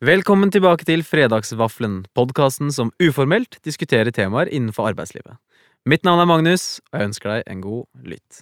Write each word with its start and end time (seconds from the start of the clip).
Velkommen 0.00 0.48
tilbake 0.48 0.86
til 0.88 1.02
Fredagsvaflen, 1.04 2.06
podkasten 2.16 2.70
som 2.72 2.88
uformelt 3.04 3.58
diskuterer 3.68 4.08
temaer 4.08 4.48
innenfor 4.48 4.86
arbeidslivet. 4.88 5.36
Mitt 5.84 6.08
navn 6.08 6.22
er 6.22 6.30
Magnus, 6.30 6.80
og 6.88 6.96
jeg 6.96 7.10
ønsker 7.10 7.28
deg 7.34 7.42
en 7.52 7.60
god 7.60 7.84
lytt. 8.08 8.40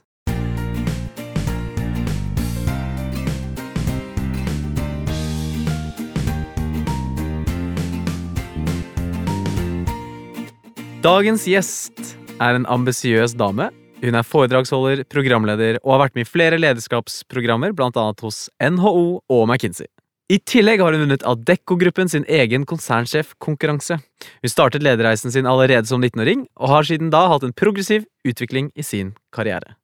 Dagens 11.03 11.51
gjest 11.51 12.15
er 12.39 12.55
en 12.55 12.71
ambisiøs 12.71 13.35
dame. 13.35 13.73
Hun 13.99 14.15
er 14.15 14.23
foredragsholder, 14.23 15.09
programleder 15.11 15.83
og 15.83 15.97
har 15.97 16.07
vært 16.07 16.23
med 16.23 16.23
i 16.23 16.35
flere 16.39 16.63
lederskapsprogrammer, 16.63 17.75
annet 17.75 18.23
hos 18.23 18.45
NHO 18.63 19.25
og 19.27 19.49
McKinsey. 19.51 19.91
I 20.29 20.37
tillegg 20.45 20.83
har 20.85 20.93
hun 20.93 21.07
vunnet 21.07 21.23
Adecco-gruppen 21.25 22.11
sin 22.13 22.27
egen 22.29 22.67
konsernsjefkonkurranse. 22.69 23.97
Hun 24.45 24.53
startet 24.53 24.85
lederreisen 24.85 25.33
sin 25.33 25.49
allerede 25.49 25.89
som 25.89 26.05
19-åring, 26.05 26.43
og 26.61 26.69
har 26.75 26.85
siden 26.85 27.09
da 27.15 27.23
hatt 27.33 27.47
en 27.47 27.55
progressiv 27.57 28.05
utvikling 28.29 28.69
i 28.77 28.85
sin 28.85 29.15
karriere. 29.33 29.79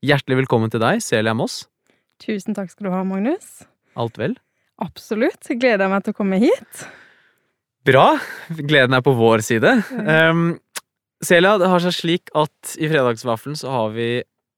Hjertelig 0.00 0.40
velkommen 0.40 0.72
til 0.72 0.80
deg, 0.80 1.04
Celia 1.04 1.36
Moss. 1.36 1.66
Tusen 2.24 2.56
takk 2.56 2.72
skal 2.72 2.88
du 2.88 2.94
ha, 2.94 3.04
Magnus. 3.04 3.66
Alt 4.00 4.16
vel? 4.16 4.38
Absolutt. 4.80 5.52
Gleder 5.52 5.84
Jeg 5.84 5.92
meg 5.92 6.08
til 6.08 6.16
å 6.16 6.20
komme 6.22 6.40
hit. 6.40 6.88
Bra. 7.84 8.08
Gleden 8.56 8.96
er 8.96 9.04
på 9.04 9.12
vår 9.20 9.44
side. 9.44 9.78
Um, 9.92 10.46
Celia, 11.20 11.58
det 11.60 11.68
har 11.68 11.84
seg 11.84 12.00
slik 12.00 12.32
at 12.32 12.78
i 12.80 12.88
Fredagsvaffelen 12.88 13.60
så 13.60 13.68
har 13.76 13.92
vi 13.92 14.14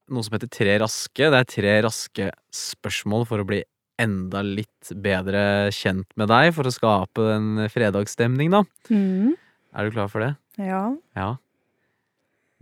noe 0.07 0.23
som 0.23 0.39
heter 0.39 0.55
Tre 0.55 0.79
raske. 0.79 1.27
Det 1.27 1.41
er 1.43 1.51
tre 1.51 1.81
raske 1.83 2.35
spørsmål 2.55 3.27
for 3.27 3.43
å 3.43 3.51
bli 3.51 3.65
enda 4.01 4.43
litt 4.45 4.91
bedre 5.03 5.69
kjent 5.73 6.09
med 6.19 6.29
deg, 6.31 6.51
for 6.55 6.69
å 6.69 6.73
skape 6.73 7.27
en 7.33 7.67
fredagsstemning, 7.73 8.53
da. 8.53 8.63
Mm. 8.93 9.35
Er 9.77 9.87
du 9.87 9.95
klar 9.95 10.09
for 10.11 10.23
det? 10.23 10.33
Ja. 10.61 10.83
Ja. 11.17 11.35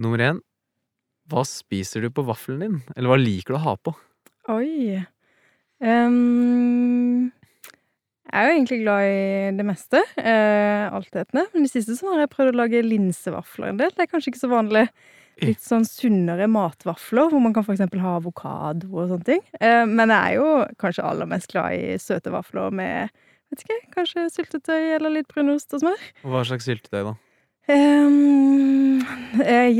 Nummer 0.02 0.24
én. 0.24 0.42
Hva 1.32 1.46
spiser 1.48 2.06
du 2.06 2.12
på 2.14 2.26
vaffelen 2.28 2.62
din? 2.62 2.82
Eller 2.96 3.12
hva 3.12 3.20
liker 3.20 3.56
du 3.56 3.59
å 3.59 3.64
ha 3.64 3.76
på? 3.82 3.96
Oi. 4.54 5.00
Um, 5.82 7.32
jeg 8.26 8.42
er 8.42 8.50
jo 8.50 8.56
egentlig 8.56 8.80
glad 8.84 9.08
i 9.09 9.52
det 9.58 9.66
meste. 9.66 10.02
Uh, 10.20 10.92
Altetende. 10.94 11.48
Men 11.54 11.64
i 11.64 11.66
det 11.66 11.74
siste 11.74 11.98
så 11.98 12.14
har 12.14 12.24
jeg 12.24 12.34
prøvd 12.36 12.54
å 12.54 12.59
lage 12.62 12.84
linsevafler 12.86 13.72
en 13.72 13.81
del. 13.81 13.94
Det 13.96 14.06
er 14.06 14.12
kanskje 14.12 14.34
ikke 14.34 14.44
så 14.44 14.52
vanlig. 14.52 14.86
Litt 15.44 15.64
sånn 15.64 15.83
sunnere 15.88 16.47
matvafler, 16.47 17.28
hvor 17.31 17.41
man 17.44 17.55
kan 17.55 17.66
eksempel 17.75 18.00
ha 18.03 18.16
avokado 18.22 18.88
og 18.94 19.09
sånne 19.11 19.28
ting. 19.28 19.44
Eh, 19.59 19.83
men 19.89 20.14
jeg 20.14 20.38
er 20.38 20.38
jo 20.39 20.52
kanskje 20.81 21.08
aller 21.08 21.30
mest 21.30 21.52
glad 21.52 21.75
i 21.75 21.97
søte 22.00 22.31
vafler 22.31 22.72
med 22.75 23.11
vet 23.52 23.66
ikke, 23.66 23.80
kanskje 23.95 24.30
syltetøy 24.33 24.95
eller 24.95 25.13
litt 25.17 25.30
brunost 25.31 25.75
og 25.75 25.83
smør. 25.83 26.09
Hva 26.25 26.44
slags 26.47 26.67
syltetøy, 26.69 27.02
da? 27.11 27.16
Um, 27.66 29.02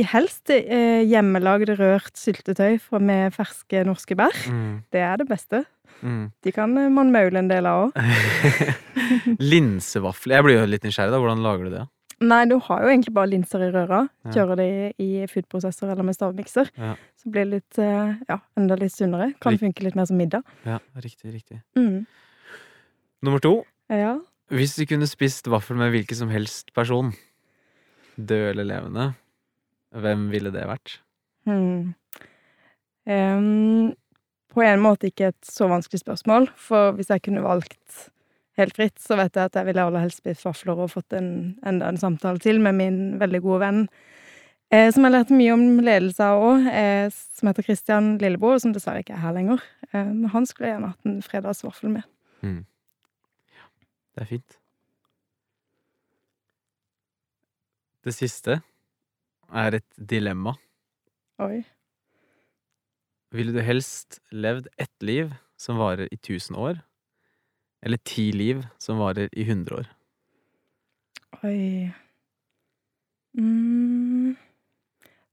helst 0.09 0.49
eh, 0.49 1.03
hjemmelagd 1.05 1.75
rørt 1.77 2.17
syltetøy 2.17 2.79
med 2.97 3.35
ferske 3.35 3.83
norske 3.85 4.17
bær. 4.17 4.35
Mm. 4.49 4.83
Det 4.93 5.03
er 5.05 5.21
det 5.21 5.27
beste. 5.29 5.63
Mm. 6.01 6.31
De 6.43 6.51
kan 6.53 6.73
man 6.93 7.13
maule 7.13 7.39
en 7.39 7.51
del 7.51 7.67
av 7.69 7.87
òg. 7.87 7.99
Linsevafler. 9.51 10.39
Jeg 10.39 10.47
blir 10.47 10.59
jo 10.59 10.65
litt 10.69 10.87
nysgjerrig, 10.87 11.13
da. 11.13 11.21
Hvordan 11.21 11.45
lager 11.45 11.69
du 11.69 11.77
det? 11.77 11.85
Nei, 12.23 12.45
du 12.47 12.55
har 12.63 12.83
jo 12.83 12.91
egentlig 12.91 13.11
bare 13.16 13.27
linser 13.27 13.66
i 13.66 13.71
røra. 13.73 14.05
Kjører 14.31 14.59
de 14.59 14.67
i, 15.03 15.09
foodprosessor 15.27 15.91
eller 15.91 16.05
med 16.08 16.16
stavmikser. 16.16 16.69
Ja. 16.80 16.94
Så 17.19 17.31
blir 17.31 17.44
det 17.44 17.57
litt, 17.57 17.80
eh, 17.81 18.13
ja, 18.30 18.38
enda 18.55 18.77
litt 18.80 18.95
sunnere. 18.95 19.33
Kan 19.44 19.59
funke 19.59 19.83
litt 19.83 19.97
mer 19.99 20.07
som 20.07 20.19
middag. 20.19 20.45
Ja, 20.63 20.80
riktig, 20.95 21.33
riktig. 21.33 21.59
Mm. 21.75 22.05
Nummer 23.25 23.44
to. 23.44 23.66
Ja. 23.91 24.16
Hvis 24.53 24.77
du 24.77 24.85
kunne 24.85 25.09
spist 25.09 25.49
vaffel 25.52 25.75
med 25.75 25.91
hvilken 25.91 26.16
som 26.16 26.31
helst 26.31 26.72
person, 26.73 27.11
død 28.16 28.53
eller 28.53 28.69
levende, 28.69 29.09
hvem 29.91 30.29
ville 30.31 30.52
det 30.55 30.66
vært? 30.69 31.00
Hmm. 31.45 31.95
Um, 33.06 33.94
på 34.53 34.63
en 34.63 34.81
måte 34.81 35.09
ikke 35.12 35.34
et 35.34 35.45
så 35.45 35.68
vanskelig 35.69 36.01
spørsmål, 36.01 36.47
for 36.56 36.95
hvis 36.95 37.12
jeg 37.12 37.25
kunne 37.25 37.44
valgt 37.44 38.09
helt 38.59 38.75
fritt, 38.77 38.99
så 39.01 39.17
vet 39.19 39.35
jeg 39.35 39.49
at 39.49 39.57
jeg 39.59 39.67
ville 39.67 39.83
aller 39.83 40.05
helst 40.05 40.21
spist 40.23 40.45
vafler 40.47 40.79
og 40.85 40.91
fått 40.93 41.16
en, 41.17 41.29
enda 41.67 41.89
en 41.91 41.99
samtale 41.99 42.41
til 42.43 42.61
med 42.63 42.77
min 42.79 42.99
veldig 43.21 43.41
gode 43.43 43.61
venn, 43.66 43.81
eh, 44.73 44.88
som 44.95 45.07
jeg 45.07 45.16
lærte 45.16 45.38
mye 45.38 45.55
om 45.55 45.66
ledelse 45.83 46.27
av 46.27 46.43
òg, 46.49 46.69
eh, 46.71 47.07
som 47.11 47.51
heter 47.51 47.67
Christian 47.67 48.13
Lilleboe, 48.21 48.59
som 48.63 48.75
dessverre 48.75 49.03
ikke 49.03 49.17
er 49.17 49.23
her 49.25 49.35
lenger. 49.35 49.63
Eh, 49.91 50.03
men 50.03 50.31
han 50.33 50.47
skulle 50.49 50.71
gjerne 50.71 50.94
hatt 50.94 51.09
en 51.09 51.19
fredagsvaffel 51.25 51.97
med. 51.97 52.07
Det 54.15 54.23
er 54.23 54.31
fint. 54.31 54.59
Det 58.05 58.13
siste 58.13 58.59
er 59.51 59.79
et 59.79 59.88
dilemma. 59.97 60.53
Oi. 61.41 61.63
Ville 63.35 63.51
du 63.51 63.59
helst 63.65 64.21
levd 64.31 64.69
ett 64.79 65.03
liv 65.03 65.33
som 65.59 65.79
varer 65.81 66.07
i 66.13 66.17
tusen 66.21 66.55
år, 66.55 66.79
eller 67.85 68.01
ti 68.07 68.31
liv 68.34 68.66
som 68.81 69.00
varer 69.01 69.29
i 69.31 69.46
hundre 69.47 69.84
år? 69.84 69.88
Oi 71.46 71.91
mm. 73.38 74.35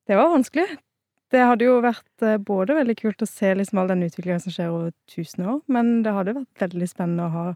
Det 0.06 0.18
var 0.18 0.32
vanskelig. 0.34 0.66
Det 1.32 1.40
hadde 1.40 1.64
jo 1.64 1.78
vært 1.80 2.24
eh, 2.26 2.40
både 2.42 2.76
veldig 2.76 2.96
kult 2.98 3.22
å 3.24 3.28
se 3.28 3.52
liksom 3.56 3.80
all 3.80 3.92
den 3.92 4.02
utviklingen 4.04 4.42
som 4.42 4.52
skjer 4.52 4.72
over 4.72 4.90
tusen 5.08 5.46
år, 5.48 5.60
men 5.72 6.02
det 6.04 6.12
hadde 6.12 6.34
vært 6.36 6.64
veldig 6.66 6.88
spennende 6.90 7.28
å 7.28 7.32
ha 7.32 7.46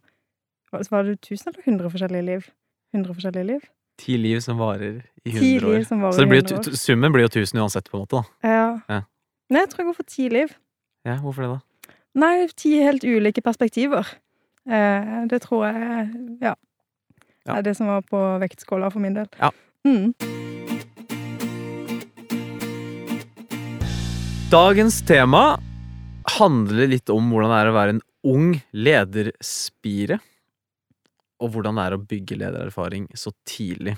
Var 0.73 1.09
det 1.11 1.19
tusen 1.25 1.53
eller 1.53 1.67
hundre 1.67 1.91
forskjellige 1.93 2.27
liv? 2.27 2.47
Hundre 2.97 3.17
forskjellige 3.17 3.51
liv? 3.51 3.67
Ti 4.01 4.17
liv 4.21 4.41
som 4.45 4.59
varer 4.61 5.03
i 5.25 5.33
Ti 5.33 5.37
hundre 5.37 5.75
år. 5.75 5.85
Så 6.13 6.27
blir, 6.29 6.43
100 6.43 6.59
år. 6.59 6.77
summen 6.77 7.13
blir 7.15 7.27
jo 7.27 7.33
tusen 7.39 7.61
uansett, 7.61 7.89
på 7.91 7.97
en 7.97 8.05
måte. 8.05 8.21
da. 8.21 8.49
Ja. 8.49 8.67
Ja. 8.93 9.01
Nei, 9.53 9.63
jeg 9.63 9.71
tror 9.73 9.83
jeg 9.83 9.89
går 9.89 9.97
for 9.97 10.11
ti 10.11 10.29
liv. 10.33 10.53
Ja, 11.07 11.17
Hvorfor 11.23 11.47
det, 11.47 11.51
da? 11.55 11.95
Nei, 12.17 12.49
ti 12.57 12.75
helt 12.83 13.05
ulike 13.05 13.45
perspektiver. 13.45 14.09
Eh, 14.67 15.27
det 15.31 15.43
tror 15.45 15.67
jeg 15.69 16.09
ja, 16.43 16.55
Ja. 17.47 17.57
er 17.59 17.63
det 17.63 17.77
som 17.79 17.87
var 17.87 18.03
på 18.03 18.19
vektskåla 18.43 18.91
for 18.91 19.01
min 19.01 19.15
del. 19.15 19.29
Ja. 19.39 19.51
Mm. 19.87 20.13
Dagens 24.51 25.01
tema 25.07 25.59
handler 26.39 26.91
litt 26.91 27.11
om 27.11 27.31
hvordan 27.31 27.51
det 27.53 27.59
er 27.61 27.71
å 27.71 27.77
være 27.77 27.95
en 27.97 28.03
ung 28.27 28.53
lederspire. 28.75 30.19
Og 31.43 31.53
hvordan 31.53 31.77
det 31.79 31.85
er 31.87 31.97
å 31.97 32.03
bygge 32.03 32.39
ledererfaring 32.41 33.09
så 33.19 33.33
tidlig. 33.47 33.97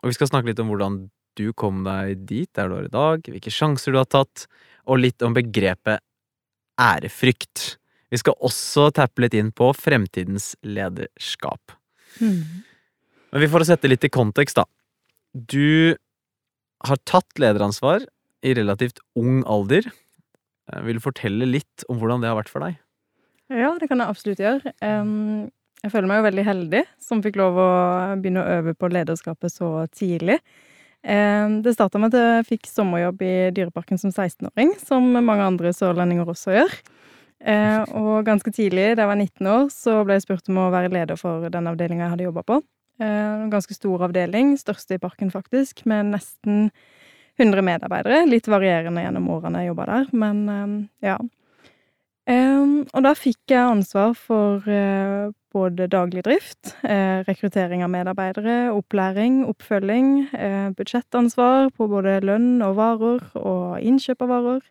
Og 0.00 0.10
vi 0.10 0.16
skal 0.16 0.30
snakke 0.30 0.52
litt 0.52 0.60
om 0.62 0.70
hvordan 0.70 1.00
du 1.36 1.50
kom 1.56 1.82
deg 1.86 2.24
dit 2.28 2.48
der 2.56 2.68
du 2.70 2.76
er 2.78 2.86
i 2.88 2.92
dag, 2.92 3.24
hvilke 3.26 3.52
sjanser 3.52 3.92
du 3.92 4.00
har 4.00 4.08
tatt, 4.10 4.46
og 4.88 5.00
litt 5.02 5.22
om 5.24 5.34
begrepet 5.36 6.00
ærefrykt. 6.80 7.79
Vi 8.10 8.18
skal 8.18 8.34
også 8.42 8.88
tappe 8.94 9.22
litt 9.22 9.36
inn 9.38 9.52
på 9.54 9.70
fremtidens 9.76 10.52
lederskap. 10.66 11.76
Mm. 12.18 12.42
Men 13.30 13.44
vi 13.44 13.48
får 13.52 13.68
sette 13.68 13.90
litt 13.90 14.06
i 14.06 14.10
kontekst, 14.12 14.58
da. 14.58 14.66
Du 15.34 15.94
har 16.86 16.98
tatt 17.06 17.38
lederansvar 17.38 18.02
i 18.42 18.54
relativt 18.56 18.98
ung 19.20 19.44
alder. 19.46 19.86
Eh, 20.72 20.80
Vil 20.86 20.98
du 20.98 21.04
fortelle 21.04 21.46
litt 21.46 21.86
om 21.88 22.00
hvordan 22.00 22.24
det 22.24 22.30
har 22.32 22.38
vært 22.40 22.50
for 22.50 22.66
deg? 22.66 22.80
Ja, 23.50 23.72
det 23.78 23.88
kan 23.90 24.02
jeg 24.02 24.10
absolutt 24.10 24.42
gjøre. 24.42 24.72
Jeg 25.80 25.90
føler 25.90 26.06
meg 26.06 26.20
jo 26.20 26.26
veldig 26.26 26.42
heldig 26.46 26.82
som 27.02 27.22
fikk 27.24 27.38
lov 27.40 27.56
å 27.58 27.70
begynne 28.20 28.42
å 28.44 28.58
øve 28.58 28.74
på 28.78 28.90
lederskapet 28.92 29.50
så 29.50 29.70
tidlig. 29.90 30.36
Det 31.02 31.72
starta 31.74 31.98
med 31.98 32.14
at 32.14 32.20
jeg 32.20 32.46
fikk 32.50 32.68
sommerjobb 32.70 33.24
i 33.26 33.32
Dyreparken 33.56 33.98
som 33.98 34.12
16-åring, 34.12 34.74
som 34.78 35.08
mange 35.16 35.48
andre 35.48 35.72
sørlendinger 35.74 36.30
også 36.30 36.54
gjør. 36.60 36.76
Eh, 37.40 37.82
og 37.96 38.26
ganske 38.28 38.52
tidlig, 38.52 38.94
da 38.96 39.06
jeg 39.06 39.10
var 39.10 39.18
19 39.20 39.50
år, 39.54 39.66
så 39.72 40.00
ble 40.04 40.18
jeg 40.18 40.26
spurt 40.26 40.50
om 40.52 40.60
å 40.60 40.70
være 40.74 40.92
leder 40.92 41.20
for 41.20 41.48
den 41.52 41.70
avdelinga 41.70 42.06
jeg 42.06 42.14
hadde 42.14 42.28
jobba 42.28 42.44
på. 42.46 42.60
Eh, 43.00 43.26
en 43.46 43.52
ganske 43.52 43.76
stor 43.76 44.06
avdeling, 44.08 44.54
største 44.60 44.98
i 44.98 45.02
parken 45.02 45.32
faktisk, 45.32 45.84
med 45.88 46.12
nesten 46.12 46.70
100 47.40 47.64
medarbeidere. 47.64 48.26
Litt 48.28 48.50
varierende 48.50 49.04
gjennom 49.06 49.28
årene 49.32 49.64
jeg 49.64 49.72
jobba 49.72 49.90
der, 49.94 50.10
men 50.12 50.42
em, 50.52 50.80
ja. 51.04 51.16
Og 53.00 53.04
da 53.04 53.12
fikk 53.16 53.52
jeg 53.52 53.62
ansvar 53.64 54.14
for 54.18 54.66
eh, 54.70 55.30
både 55.54 55.86
daglig 55.90 56.24
drift, 56.26 56.74
eh, 56.82 57.22
rekruttering 57.26 57.84
av 57.84 57.90
medarbeidere, 57.92 58.72
opplæring, 58.74 59.40
oppfølging, 59.48 60.10
eh, 60.34 60.68
budsjettansvar 60.76 61.70
på 61.76 61.88
både 61.90 62.18
lønn 62.26 62.62
og 62.66 62.76
varer 62.76 63.24
og 63.38 63.80
innkjøp 63.80 64.26
av 64.26 64.32
varer. 64.34 64.62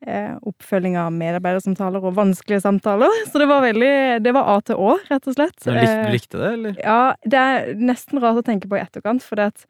Eh, 0.00 0.32
oppfølging 0.48 0.94
av 0.96 1.10
medarbeidersamtaler 1.12 2.00
og 2.08 2.14
vanskelige 2.16 2.62
samtaler. 2.64 3.12
Så 3.28 3.42
det 3.42 3.50
var 3.50 3.60
veldig 3.66 4.22
Det 4.24 4.32
var 4.32 4.48
A 4.48 4.56
til 4.64 4.80
Å, 4.80 4.94
rett 5.10 5.28
og 5.28 5.36
slett. 5.36 5.58
Du 5.60 5.74
lik, 5.74 5.84
Eh, 5.84 6.06
du 6.06 6.14
likte 6.14 6.40
det, 6.40 6.52
eller? 6.56 6.80
ja, 6.80 7.02
det 7.20 7.42
er 7.44 7.70
nesten 7.76 8.22
rart 8.22 8.40
å 8.40 8.46
tenke 8.46 8.70
på 8.70 8.78
i 8.78 8.80
etterkant, 8.80 9.24
for 9.26 9.36
det 9.36 9.52
at 9.52 9.66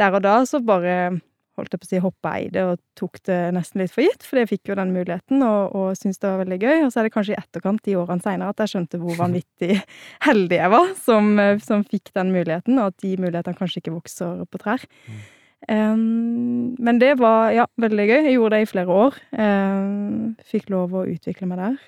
der 0.00 0.16
og 0.16 0.24
da 0.24 0.38
så 0.48 0.62
bare 0.64 1.20
holdt 1.54 1.74
jeg 1.74 1.82
på 1.82 1.86
å 1.86 1.90
si, 1.90 2.00
hoppa 2.02 2.32
i 2.42 2.48
det 2.50 2.64
og 2.66 2.80
tok 2.98 3.20
det 3.28 3.38
nesten 3.54 3.84
litt 3.84 3.92
for 3.94 4.02
gitt, 4.02 4.24
for 4.26 4.40
jeg 4.40 4.50
fikk 4.50 4.72
jo 4.72 4.78
den 4.80 4.90
muligheten 4.96 5.44
og, 5.46 5.76
og 5.76 6.00
syntes 6.00 6.18
det 6.18 6.32
var 6.32 6.40
veldig 6.40 6.58
gøy. 6.64 6.78
Og 6.86 6.90
så 6.90 6.98
er 6.98 7.06
det 7.06 7.14
kanskje 7.14 7.36
i 7.36 7.38
etterkant, 7.38 7.84
de 7.84 7.94
årene 8.00 8.24
seinere, 8.24 8.56
at 8.56 8.64
jeg 8.64 8.72
skjønte 8.72 8.98
hvor 9.04 9.20
vanvittig 9.20 9.76
heldig 10.28 10.58
jeg 10.62 10.74
var 10.74 10.90
som, 11.04 11.30
som, 11.62 11.84
fikk 11.92 12.10
den 12.16 12.32
muligheten, 12.34 12.80
og 12.80 12.90
at 12.90 13.04
de 13.04 13.14
mulighetene 13.20 13.60
kanskje 13.60 13.84
ikke 13.84 13.98
vokser 14.00 14.42
på 14.48 14.64
trær. 14.64 14.88
Mm. 15.06 15.22
Um, 15.68 16.74
men 16.78 17.00
det 17.00 17.14
var 17.20 17.52
ja, 17.54 17.66
veldig 17.80 18.06
gøy. 18.08 18.18
Jeg 18.18 18.36
gjorde 18.36 18.56
det 18.56 18.66
i 18.66 18.70
flere 18.70 18.98
år. 19.04 19.18
Um, 19.32 20.34
fikk 20.48 20.70
lov 20.74 20.94
å 20.96 21.06
utvikle 21.08 21.48
meg 21.50 21.62
der. 21.62 21.78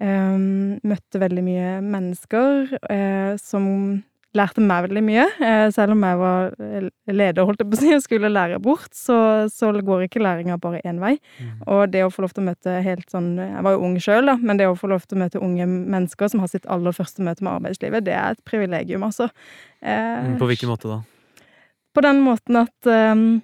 Um, 0.00 0.78
møtte 0.88 1.20
veldig 1.20 1.44
mye 1.44 1.74
mennesker 1.84 2.72
uh, 2.88 3.34
som 3.38 3.66
lærte 4.32 4.62
meg 4.64 4.86
veldig 4.86 5.02
mye. 5.04 5.26
Uh, 5.36 5.66
selv 5.74 5.92
om 5.92 6.04
jeg 6.06 6.18
var 6.22 6.54
eh, 6.64 6.86
leder, 7.12 7.44
holdt 7.44 7.60
jeg 7.60 7.68
på 7.68 7.76
å 7.76 7.80
si, 7.82 7.90
og 7.92 8.04
skulle 8.04 8.30
lære 8.32 8.60
bort, 8.64 8.88
så, 8.96 9.18
så 9.52 9.74
går 9.76 10.06
ikke 10.06 10.22
læringa 10.24 10.56
bare 10.62 10.80
én 10.88 11.02
vei. 11.02 11.18
Mm. 11.36 11.52
Og 11.66 11.84
det 11.92 12.06
å 12.06 12.10
få 12.12 12.24
lov 12.24 12.32
til 12.32 12.44
å 12.44 12.48
møte 12.48 12.78
helt 12.86 13.12
sånn 13.12 13.34
Jeg 13.36 13.64
var 13.66 13.76
jo 13.76 13.84
ung 13.84 13.98
sjøl, 14.00 14.32
da, 14.32 14.38
men 14.40 14.60
det 14.60 14.70
å 14.70 14.78
få 14.78 14.88
lov 14.94 15.04
til 15.04 15.18
å 15.18 15.24
møte 15.26 15.42
unge 15.44 15.68
mennesker 15.68 16.32
som 16.32 16.40
har 16.40 16.52
sitt 16.52 16.68
aller 16.72 16.96
første 16.96 17.24
møte 17.24 17.44
med 17.44 17.58
arbeidslivet, 17.58 18.08
det 18.08 18.16
er 18.16 18.32
et 18.32 18.44
privilegium, 18.48 19.04
altså. 19.04 19.28
Uh, 19.84 20.32
på 20.40 20.48
hvilken 20.48 20.72
måte 20.72 20.88
da? 20.88 21.02
På 21.92 22.04
den 22.04 22.22
måten 22.24 22.58
at 22.62 22.88
um, 22.88 23.40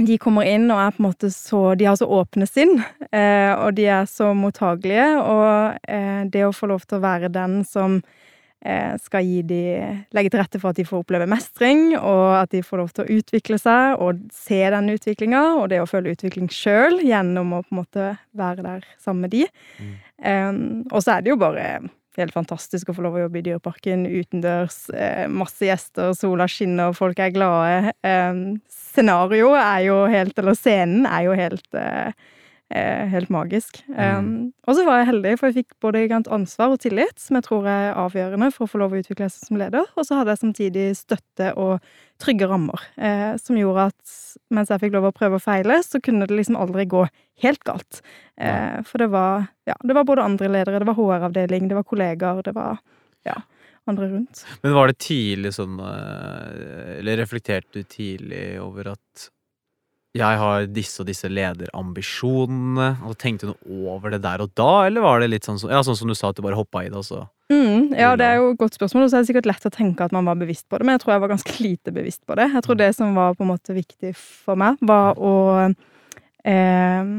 de 0.00 0.18
kommer 0.22 0.48
inn 0.48 0.66
og 0.72 0.80
er 0.80 0.94
på 0.94 1.02
en 1.02 1.08
måte 1.08 1.30
så 1.34 1.62
De 1.78 1.86
har 1.88 1.96
så 1.98 2.08
åpne 2.10 2.46
sinn, 2.50 2.76
eh, 3.10 3.52
og 3.54 3.74
de 3.78 3.88
er 3.90 4.08
så 4.10 4.32
mottagelige, 4.34 5.08
og 5.22 5.80
eh, 5.90 6.22
det 6.30 6.46
å 6.46 6.54
få 6.54 6.70
lov 6.70 6.86
til 6.86 6.98
å 6.98 7.04
være 7.04 7.32
den 7.34 7.60
som 7.68 8.00
Eh, 8.64 8.96
skal 8.96 9.26
gi 9.28 9.42
de, 9.44 9.64
legge 10.16 10.30
til 10.32 10.40
rette 10.40 10.58
for 10.60 10.72
at 10.72 10.78
de 10.78 10.86
får 10.88 11.02
oppleve 11.02 11.26
mestring, 11.28 11.90
og 11.98 12.38
at 12.38 12.54
de 12.54 12.62
får 12.64 12.80
lov 12.80 12.94
til 12.96 13.04
å 13.04 13.18
utvikle 13.18 13.58
seg 13.60 14.00
og 14.00 14.22
se 14.32 14.62
den 14.72 14.88
utviklinga, 14.94 15.42
og 15.58 15.66
det 15.68 15.82
å 15.82 15.88
føle 15.88 16.14
utvikling 16.14 16.48
sjøl 16.48 16.96
gjennom 17.04 17.52
å 17.52 17.60
på 17.66 17.74
en 17.74 17.80
måte 17.82 18.06
være 18.32 18.64
der 18.64 18.86
sammen 18.96 19.26
med 19.26 19.34
de. 19.36 19.44
Mm. 19.76 19.92
Og 20.88 21.04
så 21.04 21.18
er 21.18 21.26
det 21.26 21.34
jo 21.34 21.36
bare 21.42 21.66
helt 22.20 22.34
fantastisk 22.36 22.90
å 22.90 22.96
få 22.96 23.04
lov 23.06 23.18
å 23.18 23.24
jobbe 23.24 23.40
i 23.40 23.44
Dyreparken 23.46 24.06
utendørs. 24.06 24.78
Eh, 24.94 25.24
masse 25.30 25.66
gjester, 25.66 26.14
sola 26.18 26.46
skinner, 26.50 26.94
folk 26.96 27.20
er 27.22 27.34
glade. 27.34 27.94
Um, 28.06 28.44
Scenarioet 28.70 29.60
er 29.60 29.80
jo 29.88 29.96
helt 30.06 30.38
Eller 30.38 30.54
scenen 30.58 31.08
er 31.10 31.26
jo 31.26 31.34
helt 31.38 31.66
Eh, 31.74 32.12
helt 32.74 33.28
magisk. 33.30 33.76
Mm. 33.92 34.50
Og 34.66 34.74
så 34.74 34.82
var 34.86 34.96
jeg 34.98 35.10
heldig, 35.10 35.34
for 35.38 35.46
jeg 35.50 35.60
fikk 35.60 35.74
både 35.84 36.00
ansvar 36.32 36.72
og 36.74 36.80
tillit, 36.82 37.20
som 37.20 37.36
jeg 37.38 37.46
tror 37.46 37.68
er 37.70 37.98
avgjørende 38.00 38.48
for 38.54 38.64
å 38.64 38.70
få 38.72 38.80
lov 38.80 38.96
å 38.96 39.02
utvikle 39.02 39.28
seg 39.30 39.50
som 39.50 39.60
leder. 39.60 39.86
Og 39.94 40.08
så 40.08 40.18
hadde 40.18 40.34
jeg 40.34 40.42
samtidig 40.42 40.86
støtte 40.98 41.52
og 41.60 41.84
trygge 42.22 42.48
rammer, 42.50 42.80
eh, 42.96 43.36
som 43.40 43.58
gjorde 43.58 43.88
at 43.92 44.14
mens 44.54 44.70
jeg 44.72 44.82
fikk 44.84 44.94
lov 44.96 45.10
å 45.10 45.14
prøve 45.14 45.38
og 45.38 45.44
feile, 45.44 45.80
så 45.84 46.00
kunne 46.02 46.26
det 46.26 46.38
liksom 46.38 46.58
aldri 46.60 46.86
gå 46.90 47.04
helt 47.44 47.64
galt. 47.66 48.00
Eh, 48.40 48.80
for 48.88 49.02
det 49.02 49.10
var, 49.12 49.48
ja, 49.68 49.76
det 49.82 49.96
var 49.96 50.08
både 50.08 50.26
andre 50.26 50.50
ledere, 50.50 50.80
det 50.82 50.88
var 50.88 50.98
HR-avdeling, 50.98 51.68
det 51.68 51.78
var 51.78 51.88
kollegaer, 51.88 52.42
det 52.46 52.54
var 52.56 52.80
ja, 53.26 53.36
andre 53.90 54.08
rundt. 54.12 54.44
Men 54.62 54.76
var 54.76 54.90
det 54.90 54.98
tidlig 55.02 55.54
sånn 55.56 55.78
eh, 55.80 56.98
Eller 57.00 57.20
reflekterte 57.20 57.82
du 57.82 57.88
tidlig 57.88 58.60
over 58.62 58.94
at 58.94 59.28
jeg 60.14 60.38
har 60.38 60.68
disse 60.70 61.02
og 61.02 61.08
disse 61.08 61.28
lederambisjonene. 61.30 62.88
Og 63.08 63.16
Tenkte 63.18 63.50
du 63.50 63.54
noe 63.54 63.94
over 63.96 64.14
det 64.14 64.22
der 64.22 64.44
og 64.44 64.52
da, 64.58 64.86
eller 64.86 65.02
var 65.04 65.22
det 65.22 65.32
litt 65.32 65.48
sånn, 65.48 65.58
ja, 65.66 65.82
sånn 65.86 65.98
som 65.98 66.10
du 66.10 66.14
sa, 66.14 66.30
at 66.30 66.38
du 66.38 66.44
bare 66.46 66.58
hoppa 66.58 66.84
i 66.84 66.90
det, 66.90 67.00
og 67.00 67.06
så 67.08 67.24
mm, 67.50 67.96
Ja, 67.98 68.14
det 68.18 68.28
er 68.28 68.38
jo 68.38 68.52
et 68.52 68.60
godt 68.62 68.78
spørsmål, 68.78 69.06
og 69.06 69.10
så 69.10 69.18
er 69.18 69.24
det 69.24 69.32
sikkert 69.32 69.50
lett 69.50 69.66
å 69.66 69.74
tenke 69.74 70.06
at 70.06 70.14
man 70.14 70.28
var 70.30 70.38
bevisst 70.38 70.68
på 70.70 70.78
det, 70.78 70.86
men 70.86 70.96
jeg 70.96 71.04
tror 71.04 71.16
jeg 71.16 71.24
var 71.26 71.34
ganske 71.34 71.58
lite 71.66 71.94
bevisst 71.96 72.22
på 72.28 72.38
det. 72.38 72.48
Jeg 72.54 72.66
tror 72.66 72.80
det 72.80 72.90
som 72.94 73.18
var 73.18 73.34
på 73.34 73.46
en 73.46 73.52
måte 73.56 73.76
viktig 73.76 74.14
for 74.18 74.60
meg, 74.60 74.78
var 74.86 75.18
å 75.18 75.34
eh, 76.46 77.12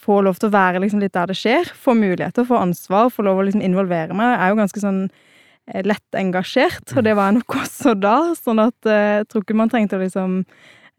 få 0.00 0.22
lov 0.24 0.38
til 0.38 0.50
å 0.50 0.54
være 0.54 0.86
liksom 0.86 1.02
litt 1.02 1.16
der 1.16 1.30
det 1.30 1.38
skjer. 1.38 1.74
Få 1.76 1.96
muligheter, 1.98 2.46
få 2.46 2.62
ansvar, 2.62 3.10
få 3.10 3.26
lov 3.26 3.42
å 3.42 3.46
liksom 3.48 3.64
involvere 3.64 4.14
meg. 4.16 4.36
Jeg 4.36 4.44
er 4.44 4.54
jo 4.54 4.60
ganske 4.62 4.84
sånn 4.86 5.06
eh, 5.08 5.82
lett 5.82 6.20
engasjert, 6.22 6.94
og 6.94 7.06
det 7.06 7.18
var 7.18 7.32
jeg 7.32 7.40
nok 7.42 7.62
også 7.64 7.98
da, 7.98 8.18
sånn 8.38 8.62
at 8.70 8.90
eh, 8.90 9.16
jeg 9.20 9.32
tror 9.32 9.44
ikke 9.48 9.58
man 9.58 9.72
trengte 9.72 9.98
å 9.98 10.04
liksom 10.04 10.44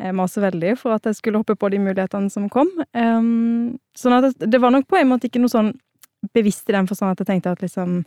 Eh, 0.02 0.14
mase 0.16 0.42
veldig 0.42 0.76
for 0.82 0.96
at 0.96 1.06
jeg 1.06 1.20
skulle 1.20 1.42
hoppe 1.42 1.58
på 1.60 1.70
de 1.70 1.80
mulighetene 1.82 2.32
som 2.34 2.48
kom. 2.50 2.70
Um, 2.98 3.78
sånn 3.98 4.18
at 4.18 4.32
det, 4.32 4.50
det, 4.50 4.62
var 4.62 4.74
nok 4.74 4.88
på 4.90 4.98
en 4.98 5.12
måte 5.12 5.30
ikke 5.30 5.42
noe 5.44 5.52
sånn 5.52 5.72
bevisst 6.34 6.70
i 6.70 6.76
den 6.76 6.90
forstand 6.90 7.14
at 7.14 7.22
jeg 7.22 7.30
tenkte 7.30 7.54
at 7.54 7.64
liksom 7.64 8.02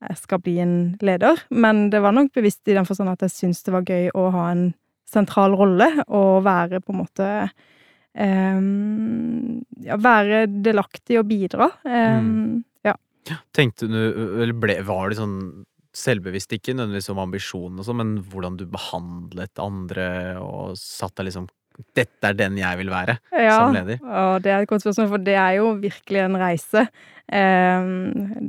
jeg 0.00 0.16
skal 0.16 0.40
bli 0.40 0.54
en 0.62 0.76
leder, 1.04 1.42
men 1.52 1.90
det 1.92 2.00
var 2.00 2.14
nok 2.16 2.30
bevisst 2.32 2.68
i 2.72 2.76
den 2.76 2.86
forstand 2.88 3.12
at 3.12 3.26
jeg 3.26 3.34
syntes 3.34 3.66
det 3.66 3.74
var 3.74 3.84
gøy 3.84 4.08
å 4.16 4.30
ha 4.32 4.46
en 4.48 4.62
sentral 5.10 5.52
rolle 5.58 5.90
og 6.06 6.46
være 6.46 6.80
på 6.80 6.94
en 6.94 7.00
måte 7.02 7.26
um, 8.16 9.60
Ja, 9.84 9.98
være 10.00 10.46
delaktig 10.64 11.18
og 11.20 11.28
bidra. 11.28 11.68
Um, 11.84 12.30
mm. 12.30 12.54
Ja. 12.88 12.94
Tenkte 13.56 13.90
du, 13.92 13.98
eller 14.40 14.56
ble, 14.56 14.78
var 14.88 15.12
det 15.12 15.20
sånn 15.20 15.36
selvbevisst, 16.00 16.52
ikke 16.56 16.74
nødvendigvis 16.76 17.10
om 17.12 17.22
ambisjonen 17.22 17.80
og 17.80 17.88
sånn, 17.88 18.00
men 18.00 18.12
hvordan 18.32 18.58
du 18.60 18.66
behandlet 18.70 19.62
andre 19.62 20.10
og 20.42 20.76
satt 20.80 21.16
deg 21.20 21.30
liksom 21.30 21.48
dette 21.96 22.28
er 22.28 22.36
den 22.36 22.58
jeg 22.60 22.76
vil 22.80 22.90
være 22.92 23.14
ja, 23.32 23.54
som 23.56 23.76
leder? 23.76 24.00
Ja, 24.02 24.24
det 24.42 24.52
er 24.52 24.64
et 24.64 24.68
godt 24.68 24.84
spørsmål, 24.84 25.08
for 25.14 25.24
det 25.24 25.36
er 25.40 25.54
jo 25.56 25.70
virkelig 25.80 26.22
en 26.24 26.36
reise. 26.40 26.82
Eh, 27.30 27.90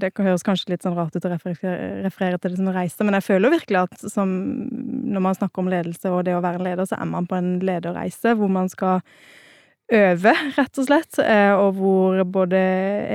det 0.01 0.11
høres 0.17 0.45
kanskje 0.45 0.73
litt 0.73 0.85
sånn 0.85 0.97
rart 0.97 1.15
ut 1.15 1.27
å 1.27 1.31
referere 1.31 2.39
til 2.41 2.51
det 2.51 2.57
som 2.57 2.71
en 2.71 2.75
reise, 2.75 3.05
men 3.05 3.17
jeg 3.19 3.27
føler 3.27 3.53
virkelig 3.53 3.83
at 3.85 4.07
som, 4.11 4.33
når 5.13 5.25
man 5.27 5.37
snakker 5.37 5.63
om 5.63 5.71
ledelse 5.71 6.11
og 6.11 6.25
det 6.27 6.35
å 6.37 6.43
være 6.43 6.61
en 6.61 6.67
leder, 6.67 6.89
så 6.89 6.99
er 6.99 7.11
man 7.13 7.29
på 7.29 7.37
en 7.39 7.53
lederreise 7.63 8.35
hvor 8.39 8.51
man 8.51 8.71
skal 8.73 8.99
øve, 9.91 10.33
rett 10.57 10.79
og 10.79 10.87
slett, 10.87 11.19
eh, 11.23 11.53
og 11.53 11.77
hvor 11.77 12.21
både 12.31 12.59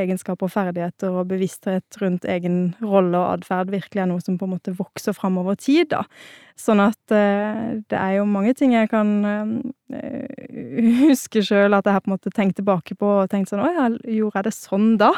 egenskaper 0.02 0.48
og 0.48 0.52
ferdigheter 0.52 1.14
og 1.14 1.28
bevissthet 1.30 2.00
rundt 2.02 2.26
egen 2.28 2.74
rolle 2.82 3.18
og 3.18 3.38
atferd 3.38 3.72
virkelig 3.74 4.04
er 4.04 4.10
noe 4.10 4.22
som 4.24 4.38
på 4.38 4.48
en 4.48 4.54
måte 4.56 4.74
vokser 4.76 5.16
fram 5.16 5.38
over 5.42 5.58
tid, 5.60 5.88
da. 5.94 6.04
Sånn 6.56 6.80
at 6.80 7.12
eh, 7.12 7.82
det 7.88 8.00
er 8.00 8.16
jo 8.18 8.28
mange 8.28 8.54
ting 8.56 8.72
jeg 8.76 8.88
kan 8.92 9.12
eh, 9.28 10.90
huske 11.06 11.44
sjøl 11.44 11.76
at 11.76 11.86
jeg 11.88 11.96
har 11.96 12.04
på 12.04 12.10
en 12.10 12.16
måte 12.16 12.32
tenkt 12.34 12.60
tilbake 12.60 12.96
på 12.98 13.12
og 13.20 13.30
tenkt 13.32 13.52
sånn 13.52 13.64
Å 13.64 13.70
ja, 13.70 13.86
gjorde 14.18 14.40
jeg 14.40 14.48
det 14.48 14.54
sånn 14.56 14.88
da? 15.00 15.12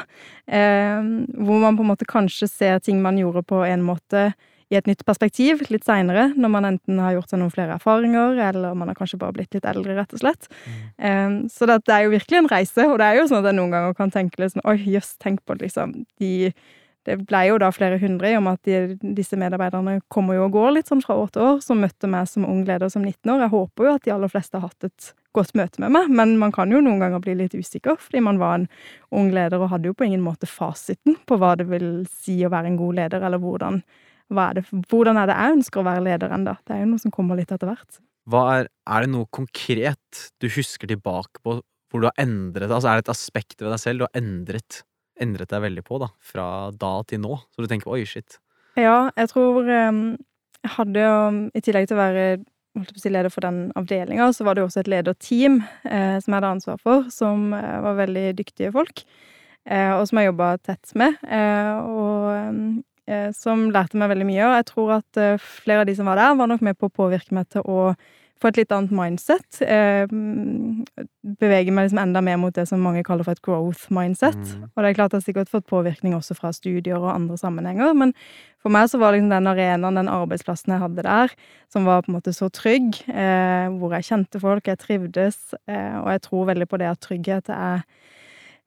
Hvor 0.48 1.62
man 1.62 1.78
på 1.78 1.84
en 1.86 1.90
måte 1.92 2.08
kanskje 2.08 2.50
ser 2.50 2.82
ting 2.84 2.98
man 3.04 3.16
gjorde 3.20 3.44
på 3.48 3.62
en 3.64 3.86
måte 3.86 4.26
i 4.68 4.76
et 4.76 4.88
nytt 4.88 5.04
perspektiv 5.08 5.62
litt 5.72 5.86
seinere, 5.88 6.28
når 6.36 6.50
man 6.52 6.68
enten 6.68 6.98
har 7.00 7.14
gjort 7.16 7.32
seg 7.32 7.40
noen 7.40 7.52
flere 7.52 7.76
erfaringer, 7.78 8.36
eller 8.50 8.76
man 8.76 8.90
har 8.90 8.98
kanskje 8.98 9.20
bare 9.20 9.36
blitt 9.38 9.54
litt 9.56 9.68
eldre, 9.68 9.96
rett 9.96 10.12
og 10.12 10.20
slett. 10.20 10.48
Mm. 10.64 10.82
Um, 10.98 11.38
så 11.52 11.68
det, 11.70 11.80
er 11.88 12.04
jo 12.04 12.12
virkelig 12.12 12.42
en 12.42 12.50
reise, 12.52 12.88
og 12.88 12.98
det 13.00 13.06
er 13.08 13.20
jo 13.20 13.28
sånn 13.30 13.40
at 13.40 13.48
jeg 13.48 13.58
noen 13.60 13.72
ganger 13.72 13.96
kan 13.96 14.12
tenke 14.12 14.42
litt 14.42 14.52
sånn 14.52 14.66
Oi, 14.68 14.76
jøss, 14.92 15.14
tenk 15.22 15.40
på 15.48 15.56
liksom. 15.62 15.94
De, 16.20 16.50
det 17.08 17.16
ble 17.24 17.40
jo 17.48 17.56
da 17.62 17.70
flere 17.72 17.96
hundre 18.02 18.28
i 18.28 18.36
om 18.36 18.50
at 18.50 18.60
de, 18.68 18.98
disse 19.16 19.38
medarbeiderne 19.40 20.02
kommer 20.12 20.36
jo 20.36 20.44
og 20.48 20.58
går 20.58 20.74
litt 20.76 20.90
sånn 20.90 21.00
fra 21.04 21.16
år 21.16 21.30
til 21.32 21.46
år, 21.46 21.62
som 21.64 21.80
møtte 21.80 22.10
meg 22.10 22.28
som 22.28 22.44
ung 22.44 22.66
leder 22.68 22.92
som 22.92 23.06
19 23.06 23.32
år. 23.32 23.46
Jeg 23.46 23.54
håper 23.54 23.88
jo 23.88 23.94
at 23.94 24.04
de 24.04 24.12
aller 24.18 24.32
fleste 24.32 24.60
har 24.60 24.68
hatt 24.68 24.88
et 24.90 25.12
godt 25.36 25.54
møte 25.56 25.80
med 25.80 25.94
meg, 25.94 26.10
men 26.12 26.34
man 26.40 26.52
kan 26.52 26.72
jo 26.72 26.82
noen 26.84 27.00
ganger 27.00 27.22
bli 27.24 27.38
litt 27.38 27.56
usikker, 27.56 27.96
fordi 28.02 28.20
man 28.24 28.40
var 28.42 28.58
en 28.58 28.68
ung 29.14 29.32
leder 29.32 29.62
og 29.62 29.72
hadde 29.72 29.88
jo 29.88 29.96
på 29.96 30.08
ingen 30.08 30.24
måte 30.24 30.48
fasiten 30.50 31.16
på 31.28 31.40
hva 31.40 31.54
det 31.56 31.68
vil 31.70 31.88
si 32.10 32.36
å 32.44 32.52
være 32.52 32.72
en 32.72 32.78
god 32.80 33.00
leder, 33.00 33.24
eller 33.24 33.40
hvordan 33.40 33.80
er 34.36 34.58
det, 34.58 34.64
hvordan 34.90 35.16
er 35.16 35.30
det 35.30 35.38
jeg 35.38 35.56
ønsker 35.56 35.80
å 35.80 35.86
være 35.86 36.04
leder 36.04 36.34
ennå? 36.36 36.54
Det 36.66 36.74
er 36.74 36.82
jo 36.82 36.90
noe 36.90 37.02
som 37.02 37.14
kommer 37.14 37.38
litt 37.38 37.52
etter 37.54 37.70
hvert. 37.70 38.00
Er, 38.28 38.68
er, 38.68 39.04
det 39.04 39.08
noe 39.14 39.24
konkret 39.32 40.24
du 40.42 40.50
husker 40.52 40.90
tilbake 40.90 41.40
på 41.40 41.58
hvor 41.88 42.02
du 42.02 42.04
har 42.10 42.18
endret 42.20 42.68
Altså 42.68 42.90
er 42.90 42.98
det 42.98 43.06
et 43.06 43.14
aspekt 43.14 43.62
ved 43.62 43.72
deg 43.72 43.80
selv 43.80 44.02
du 44.02 44.04
har 44.04 44.18
endret, 44.20 44.82
endret 45.16 45.48
deg 45.48 45.62
veldig 45.64 45.84
på, 45.86 46.00
da? 46.02 46.10
Fra 46.20 46.44
da 46.76 46.90
til 47.08 47.22
nå? 47.22 47.38
Så 47.54 47.64
du 47.64 47.70
tenker 47.70 47.94
oi, 47.94 48.02
shit. 48.08 48.36
Ja, 48.76 49.08
jeg 49.16 49.30
tror 49.32 49.64
um, 49.64 50.02
jeg 50.60 50.74
hadde 50.74 51.06
jo 51.06 51.16
I 51.56 51.62
tillegg 51.64 51.88
til 51.88 51.96
å 51.96 52.02
være 52.02 52.26
holdt 52.78 52.92
på 52.92 53.00
å 53.00 53.02
si, 53.02 53.10
leder 53.10 53.32
for 53.32 53.42
den 53.42 53.62
avdelinga, 53.80 54.28
så 54.36 54.44
var 54.44 54.54
det 54.54 54.62
jo 54.62 54.68
også 54.68 54.84
et 54.84 54.90
lederteam 54.92 55.56
eh, 55.88 56.18
som 56.20 56.30
jeg 56.30 56.36
hadde 56.36 56.50
ansvar 56.52 56.76
for, 56.78 57.08
som 57.10 57.48
eh, 57.56 57.78
var 57.82 57.96
veldig 57.98 58.26
dyktige 58.38 58.70
folk. 58.76 59.02
Eh, 59.66 59.90
og 59.96 60.04
som 60.06 60.20
jeg 60.20 60.28
jobba 60.28 60.52
tett 60.62 60.92
med. 61.00 61.16
Eh, 61.26 61.72
og 61.80 62.52
um, 62.52 62.60
Eh, 62.76 62.97
som 63.36 63.68
lærte 63.74 63.98
meg 64.00 64.12
veldig 64.12 64.28
mye. 64.28 64.46
Og 64.46 64.56
jeg 64.58 64.70
tror 64.72 64.94
at 65.00 65.20
eh, 65.20 65.42
flere 65.64 65.82
av 65.82 65.90
de 65.90 65.96
som 65.98 66.08
var 66.08 66.20
der, 66.20 66.38
var 66.38 66.50
nok 66.50 66.64
med 66.64 66.78
på 66.78 66.88
å 66.88 66.96
påvirke 67.02 67.36
meg 67.36 67.50
til 67.54 67.64
å 67.66 67.92
få 68.38 68.52
et 68.52 68.58
litt 68.60 68.72
annet 68.74 68.92
mindset. 68.94 69.60
Eh, 69.66 70.04
bevege 71.42 71.72
meg 71.74 71.88
liksom 71.88 72.00
enda 72.04 72.22
mer 72.22 72.38
mot 72.38 72.54
det 72.54 72.68
som 72.70 72.82
mange 72.82 73.02
kaller 73.06 73.26
for 73.26 73.34
et 73.34 73.42
growth 73.42 73.88
mindset. 73.94 74.38
Mm. 74.38 74.68
Og 74.68 74.82
det 74.84 74.90
er 74.90 74.98
klart 74.98 75.16
jeg 75.16 75.22
har 75.22 75.26
sikkert 75.26 75.50
fått 75.50 75.66
påvirkning 75.70 76.14
også 76.14 76.36
fra 76.38 76.52
studier 76.54 77.00
og 77.00 77.10
andre 77.14 77.38
sammenhenger, 77.40 77.96
men 77.98 78.14
for 78.62 78.74
meg 78.74 78.90
så 78.90 79.00
var 79.02 79.14
liksom 79.14 79.32
den 79.32 79.50
arenaen, 79.50 79.98
den 79.98 80.12
arbeidsplassen 80.12 80.74
jeg 80.74 80.82
hadde 80.84 81.06
der, 81.06 81.34
som 81.72 81.86
var 81.86 82.04
på 82.04 82.12
en 82.12 82.18
måte 82.18 82.34
så 82.34 82.50
trygg, 82.50 82.96
hvor 83.06 83.94
jeg 83.94 84.06
kjente 84.08 84.40
folk, 84.42 84.66
jeg 84.66 84.80
trivdes, 84.82 85.38
og 85.54 86.08
jeg 86.10 86.24
tror 86.24 86.48
veldig 86.50 86.66
på 86.66 86.80
det 86.82 86.88
at 86.90 87.02
trygghet 87.06 87.52
er 87.54 87.84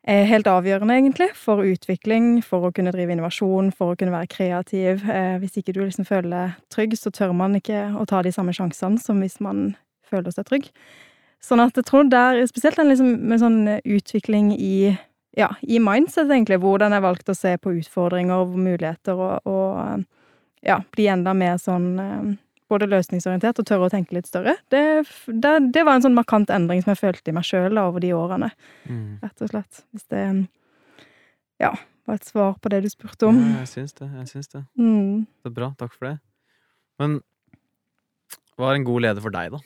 er 0.04 0.26
helt 0.26 0.48
avgjørende, 0.50 0.96
egentlig, 0.98 1.30
for 1.38 1.62
utvikling, 1.66 2.40
for 2.46 2.66
å 2.66 2.72
kunne 2.74 2.94
drive 2.94 3.14
innovasjon, 3.14 3.70
for 3.76 3.94
å 3.94 4.00
kunne 4.00 4.16
være 4.16 4.32
kreativ. 4.32 5.06
Eh, 5.10 5.38
hvis 5.42 5.60
ikke 5.62 5.76
du 5.76 5.84
liksom 5.84 6.08
føler 6.10 6.32
deg 6.34 6.58
trygg, 6.74 6.98
så 6.98 7.14
tør 7.14 7.36
man 7.38 7.56
ikke 7.60 7.92
å 8.00 8.08
ta 8.10 8.24
de 8.26 8.34
samme 8.34 8.56
sjansene 8.56 9.02
som 9.02 9.22
hvis 9.22 9.40
man 9.44 9.76
føler 10.10 10.34
seg 10.34 10.50
trygg. 10.50 10.72
Sånn 11.42 11.62
at 11.62 11.78
jeg 11.78 11.88
tror 11.90 12.10
der, 12.10 12.42
spesielt 12.50 12.78
den 12.78 12.90
liksom 12.90 13.14
med 13.30 13.42
sånn 13.42 13.62
utvikling 13.86 14.52
i 14.58 14.98
ja, 15.38 15.48
i 15.62 15.80
mindset, 15.80 16.28
egentlig, 16.28 16.60
hvordan 16.60 16.92
jeg 16.92 17.06
valgte 17.06 17.32
å 17.32 17.38
se 17.38 17.54
på 17.62 17.72
utfordringer 17.78 18.42
og 18.44 18.58
muligheter, 18.60 19.16
og, 19.16 19.48
og 19.48 20.04
ja, 20.66 20.82
bli 20.92 21.08
enda 21.08 21.34
mer 21.38 21.56
sånn 21.62 21.88
eh, 22.04 22.34
både 22.72 22.88
løsningsorientert 22.90 23.60
og 23.62 23.68
tørre 23.68 23.88
å 23.90 23.92
tenke 23.94 24.16
litt 24.16 24.30
større. 24.32 24.56
Det, 24.72 24.82
det, 25.28 25.52
det 25.76 25.84
var 25.88 25.98
en 26.00 26.06
sånn 26.08 26.16
markant 26.18 26.50
endring 26.56 26.82
som 26.84 26.94
jeg 26.96 27.02
følte 27.04 27.32
i 27.32 27.36
meg 27.36 27.46
sjøl 27.48 27.78
over 27.84 28.04
de 28.04 28.14
årene, 28.18 28.52
Mm. 28.90 29.20
rett 29.22 29.44
og 29.46 29.52
slett. 29.52 29.84
Hvis 29.94 30.08
det 30.12 30.24
ja, 31.62 31.74
var 32.10 32.18
et 32.18 32.26
svar 32.26 32.56
på 32.64 32.72
det 32.74 32.82
du 32.84 32.90
spurte 32.90 33.28
om. 33.30 33.38
Ja, 33.44 33.60
jeg 33.62 33.70
syns 33.76 33.94
det. 34.00 34.08
Jeg 34.24 34.32
syns 34.32 34.50
det. 34.56 34.64
Mm. 34.80 35.28
Det 35.44 35.52
er 35.52 35.56
bra. 35.60 35.70
Takk 35.78 35.94
for 35.94 36.08
det. 36.10 36.16
Men 37.02 37.20
hva 38.58 38.72
er 38.72 38.80
en 38.80 38.88
god 38.88 39.02
leder 39.06 39.22
for 39.24 39.34
deg, 39.34 39.52
da? 39.54 39.60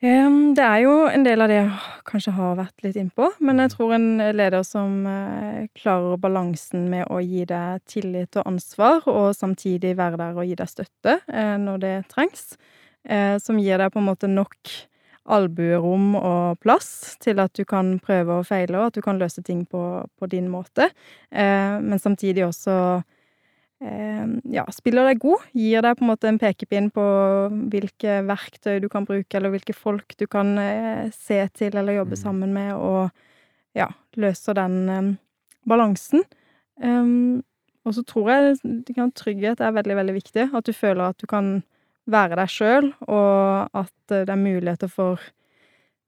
Det 0.00 0.64
er 0.64 0.78
jo 0.80 0.92
en 1.12 1.24
del 1.26 1.42
av 1.44 1.50
det 1.50 1.58
jeg 1.58 2.04
kanskje 2.08 2.32
har 2.32 2.54
vært 2.56 2.84
litt 2.86 2.96
innpå, 2.96 3.26
men 3.44 3.58
jeg 3.60 3.72
tror 3.74 3.90
en 3.92 4.06
leder 4.32 4.62
som 4.64 4.94
eh, 5.04 5.66
klarer 5.76 6.16
balansen 6.16 6.86
med 6.88 7.04
å 7.12 7.18
gi 7.20 7.42
deg 7.44 7.82
tillit 7.84 8.38
og 8.40 8.48
ansvar, 8.48 9.04
og 9.12 9.36
samtidig 9.36 9.92
være 9.98 10.16
der 10.22 10.40
og 10.40 10.48
gi 10.48 10.56
deg 10.56 10.72
støtte 10.72 11.18
eh, 11.28 11.52
når 11.60 11.84
det 11.84 11.92
trengs, 12.14 12.56
eh, 13.04 13.36
som 13.44 13.60
gir 13.60 13.76
deg 13.76 13.92
på 13.92 14.00
en 14.00 14.08
måte 14.08 14.32
nok 14.32 14.72
albuerom 15.36 16.16
og 16.16 16.56
plass 16.64 17.18
til 17.20 17.44
at 17.44 17.52
du 17.60 17.66
kan 17.68 17.98
prøve 18.00 18.40
og 18.40 18.48
feile, 18.48 18.80
og 18.80 18.88
at 18.88 18.96
du 18.96 19.04
kan 19.04 19.20
løse 19.20 19.44
ting 19.44 19.66
på, 19.68 19.84
på 20.16 20.32
din 20.32 20.48
måte, 20.48 20.88
men 21.30 22.00
samtidig 22.00 22.46
også 22.48 22.74
ja, 23.80 24.64
spiller 24.76 25.06
deg 25.08 25.20
god, 25.22 25.46
gir 25.56 25.80
deg 25.82 25.96
på 25.96 26.04
en 26.04 26.10
måte 26.10 26.28
en 26.28 26.38
pekepinn 26.38 26.90
på 26.92 27.04
hvilke 27.72 28.18
verktøy 28.28 28.80
du 28.82 28.88
kan 28.92 29.06
bruke, 29.08 29.34
eller 29.38 29.50
hvilke 29.54 29.72
folk 29.76 30.16
du 30.20 30.26
kan 30.28 30.58
eh, 30.60 31.08
se 31.16 31.48
til 31.56 31.76
eller 31.76 31.96
jobbe 32.00 32.16
Mm. 32.18 32.22
sammen 32.22 32.52
med, 32.52 32.74
og 32.74 33.10
ja, 33.74 33.88
løser 34.16 34.54
den 34.54 34.88
eh, 34.88 35.16
balansen. 35.66 36.22
Um, 36.82 37.42
og 37.84 37.94
så 37.96 38.04
tror 38.04 38.28
jeg 38.30 38.56
det 38.86 38.94
kan- 38.94 39.12
trygghet 39.12 39.60
er 39.60 39.72
veldig, 39.72 39.96
veldig 39.96 40.14
viktig. 40.14 40.50
At 40.54 40.64
du 40.64 40.72
føler 40.72 41.08
at 41.08 41.18
du 41.18 41.26
kan 41.26 41.62
være 42.06 42.36
deg 42.36 42.48
sjøl, 42.48 42.92
og 43.08 43.70
at 43.74 43.92
eh, 44.12 44.24
det 44.26 44.28
er 44.30 44.36
muligheter 44.44 44.88
for, 44.88 45.18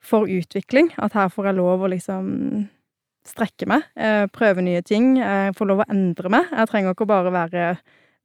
for 0.01 0.27
utvikling. 0.29 0.93
At 0.99 1.13
her 1.15 1.29
får 1.29 1.47
jeg 1.47 1.55
lov 1.57 1.81
å 1.81 1.89
liksom 1.89 2.69
strekke 3.29 3.67
meg, 3.71 3.85
eh, 3.97 4.27
prøve 4.27 4.63
nye 4.63 4.83
ting, 4.83 5.19
eh, 5.19 5.51
få 5.53 5.67
lov 5.67 5.83
å 5.83 5.91
endre 5.91 6.29
meg. 6.29 6.49
Jeg 6.51 6.69
trenger 6.69 6.95
ikke 6.95 7.07
bare 7.07 7.33
være 7.33 7.79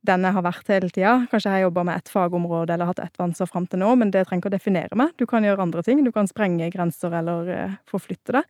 den 0.07 0.23
jeg 0.23 0.33
har 0.33 0.43
vært 0.43 0.67
hele 0.67 0.89
tida. 0.89 1.27
Kanskje 1.29 1.51
jeg 1.51 1.57
har 1.57 1.69
jobba 1.69 1.83
med 1.85 1.97
ett 1.97 2.09
fagområde 2.09 2.73
eller 2.73 2.85
hatt 2.85 2.99
ett 2.99 3.17
vanser 3.17 3.47
fram 3.47 3.67
til 3.67 3.79
nå, 3.79 3.95
men 3.97 4.11
det 4.11 4.25
trenger 4.27 4.43
ikke 4.45 4.53
å 4.53 4.57
definere 4.57 4.95
meg. 4.95 5.11
Du 5.17 5.25
kan 5.25 5.43
gjøre 5.43 5.61
andre 5.61 5.83
ting. 5.83 6.03
Du 6.03 6.11
kan 6.11 6.27
sprenge 6.27 6.71
grenser 6.71 7.13
eller 7.13 7.49
eh, 7.49 7.77
forflytte 7.85 8.39
deg. 8.39 8.43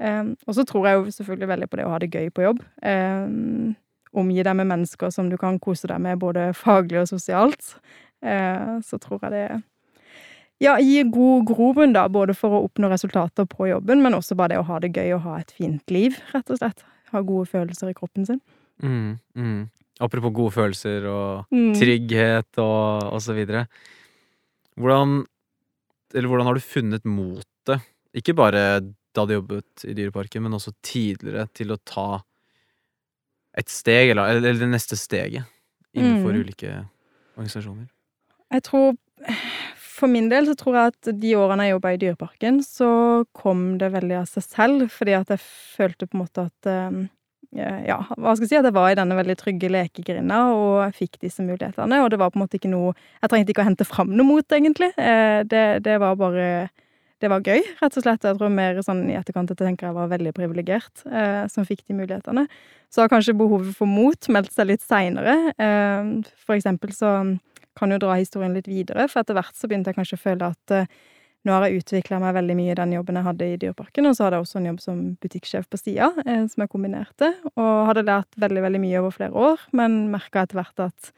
Og 0.00 0.54
så 0.56 0.64
tror 0.64 0.86
jeg 0.86 0.96
jo 0.96 1.10
selvfølgelig 1.12 1.48
veldig 1.50 1.66
på 1.68 1.76
det 1.76 1.84
å 1.84 1.90
ha 1.92 1.98
det 1.98 2.08
gøy 2.08 2.30
på 2.32 2.44
jobb. 2.46 2.60
Omgi 4.16 4.44
deg 4.46 4.56
med 4.56 4.68
mennesker 4.70 5.10
som 5.12 5.28
du 5.28 5.36
kan 5.36 5.58
kose 5.60 5.90
deg 5.90 6.00
med 6.00 6.16
både 6.22 6.54
faglig 6.56 7.02
og 7.02 7.10
sosialt. 7.10 7.74
Så 8.22 8.96
tror 9.02 9.26
jeg 9.26 9.34
det 9.34 9.44
ja, 10.60 10.76
gi 10.78 11.02
god 11.08 11.46
grobunn, 11.48 11.92
da, 11.96 12.06
både 12.12 12.34
for 12.36 12.52
å 12.58 12.62
oppnå 12.68 12.90
resultater 12.92 13.46
på 13.48 13.68
jobben, 13.70 14.02
men 14.04 14.12
også 14.18 14.36
bare 14.36 14.54
det 14.54 14.58
å 14.60 14.66
ha 14.68 14.78
det 14.82 14.92
gøy 14.96 15.14
og 15.16 15.22
ha 15.24 15.38
et 15.40 15.50
fint 15.56 15.90
liv, 15.90 16.18
rett 16.34 16.50
og 16.52 16.58
slett. 16.60 16.84
Ha 17.14 17.22
gode 17.26 17.48
følelser 17.50 17.90
i 17.90 17.94
kroppen 17.96 18.26
sin. 18.28 18.40
Mm, 18.82 19.16
mm. 19.36 19.60
Apropos 20.00 20.32
gode 20.32 20.52
følelser 20.54 21.04
og 21.10 21.46
Mm. 21.52 21.72
trygghet 21.76 22.58
og, 22.58 23.08
og 23.12 23.20
så 23.20 23.34
videre. 23.36 23.66
Hvordan 24.78 25.26
Eller 26.14 26.28
hvordan 26.28 26.46
har 26.46 26.54
du 26.54 26.60
funnet 26.60 27.04
motet, 27.06 27.80
ikke 28.16 28.34
bare 28.34 28.80
da 29.14 29.24
du 29.26 29.34
jobbet 29.36 29.84
i 29.86 29.92
Dyreparken, 29.94 30.42
men 30.42 30.52
også 30.56 30.72
tidligere, 30.82 31.44
til 31.54 31.70
å 31.70 31.76
ta 31.86 32.22
et 33.56 33.68
steg, 33.70 34.10
eller, 34.10 34.26
eller 34.38 34.58
det 34.58 34.68
neste 34.72 34.96
steget, 34.98 35.44
innenfor 35.94 36.32
Mm. 36.34 36.40
ulike 36.42 36.72
organisasjoner? 37.36 37.86
Jeg 38.50 38.62
tror 38.66 38.96
For 40.00 40.08
min 40.08 40.30
del 40.32 40.48
så 40.48 40.56
tror 40.56 40.78
jeg 40.78 40.92
at 40.94 41.08
de 41.20 41.36
årene 41.36 41.66
jeg 41.68 41.74
jobba 41.76 41.94
i 41.94 42.00
Dyreparken, 42.00 42.60
så 42.64 42.90
kom 43.36 43.74
det 43.80 43.92
veldig 43.92 44.20
av 44.22 44.28
seg 44.30 44.46
selv, 44.46 44.84
fordi 44.94 45.16
at 45.18 45.32
jeg 45.34 45.42
følte 45.44 46.08
på 46.08 46.16
en 46.16 46.22
måte 46.24 46.46
at 46.48 46.70
eh, 46.72 47.00
Ja, 47.84 47.98
hva 48.14 48.32
skal 48.36 48.46
jeg 48.46 48.52
si? 48.52 48.58
At 48.60 48.68
jeg 48.68 48.76
var 48.76 48.92
i 48.92 48.98
denne 48.98 49.16
veldig 49.18 49.36
trygge 49.40 49.72
lekegrinda, 49.74 50.38
og 50.54 50.76
jeg 50.86 50.96
fikk 51.00 51.18
disse 51.24 51.42
mulighetene. 51.44 51.98
Og 52.04 52.12
det 52.12 52.20
var 52.22 52.30
på 52.32 52.38
en 52.38 52.44
måte 52.46 52.60
ikke 52.60 52.70
noe 52.70 52.94
Jeg 52.94 53.32
trengte 53.32 53.52
ikke 53.52 53.64
å 53.64 53.68
hente 53.68 53.88
fram 53.88 54.12
noe 54.14 54.28
mot, 54.28 54.46
egentlig. 54.56 54.92
Eh, 54.96 55.42
Det, 55.50 55.64
det 55.84 55.98
var 56.00 56.16
bare 56.20 56.70
det 57.20 57.28
var 57.28 57.42
gøy, 57.44 57.60
rett 57.82 57.96
og 57.98 58.04
slett. 58.04 58.22
Jeg 58.24 58.36
tror 58.38 58.48
mer 58.48 58.78
sånn 58.80 59.02
i 59.12 59.16
etterkant 59.18 59.50
at 59.52 59.58
jeg 59.60 59.66
tenker 59.68 59.90
jeg 59.90 59.96
var 59.98 60.08
veldig 60.08 60.30
privilegert 60.32 61.02
eh, 61.04 61.42
som 61.52 61.66
fikk 61.68 61.82
de 61.84 61.98
mulighetene. 61.98 62.46
Så 62.88 63.02
har 63.02 63.10
kanskje 63.12 63.36
behovet 63.36 63.74
for 63.76 63.90
mot 63.90 64.28
meldt 64.32 64.54
seg 64.54 64.70
litt 64.70 64.80
seinere. 64.80 65.34
Eh, 65.60 66.30
for 66.46 66.56
eksempel 66.56 66.94
så 66.96 67.10
kan 67.80 67.94
jo 67.94 68.00
dra 68.02 68.18
historien 68.20 68.54
litt 68.56 68.68
videre, 68.70 69.08
for 69.08 69.24
etter 69.24 69.38
hvert 69.38 69.56
så 69.56 69.70
begynte 69.70 69.90
jeg 69.90 69.98
kanskje 69.98 70.20
å 70.20 70.24
føle 70.28 70.52
at 70.52 70.76
uh, 70.76 71.00
nå 71.46 71.54
har 71.54 71.66
jeg 71.66 71.80
utvikla 71.80 72.18
meg 72.20 72.34
veldig 72.36 72.56
mye 72.58 72.74
i 72.74 72.76
den 72.76 72.94
jobben 72.98 73.16
jeg 73.16 73.26
hadde 73.26 73.48
i 73.48 73.58
Dyreparken, 73.60 74.08
og 74.08 74.16
så 74.16 74.26
hadde 74.26 74.38
jeg 74.38 74.46
også 74.46 74.60
en 74.60 74.68
jobb 74.68 74.80
som 74.84 74.98
butikksjef 75.22 75.68
på 75.72 75.80
sida, 75.80 76.10
eh, 76.26 76.42
som 76.52 76.64
jeg 76.64 76.72
kombinerte, 76.72 77.30
og 77.54 77.88
hadde 77.88 78.04
lært 78.08 78.40
veldig, 78.44 78.64
veldig 78.66 78.80
mye 78.82 79.00
over 79.00 79.14
flere 79.16 79.44
år, 79.48 79.64
men 79.76 80.02
merka 80.12 80.44
etter 80.44 80.60
hvert 80.60 80.84
at 80.90 81.12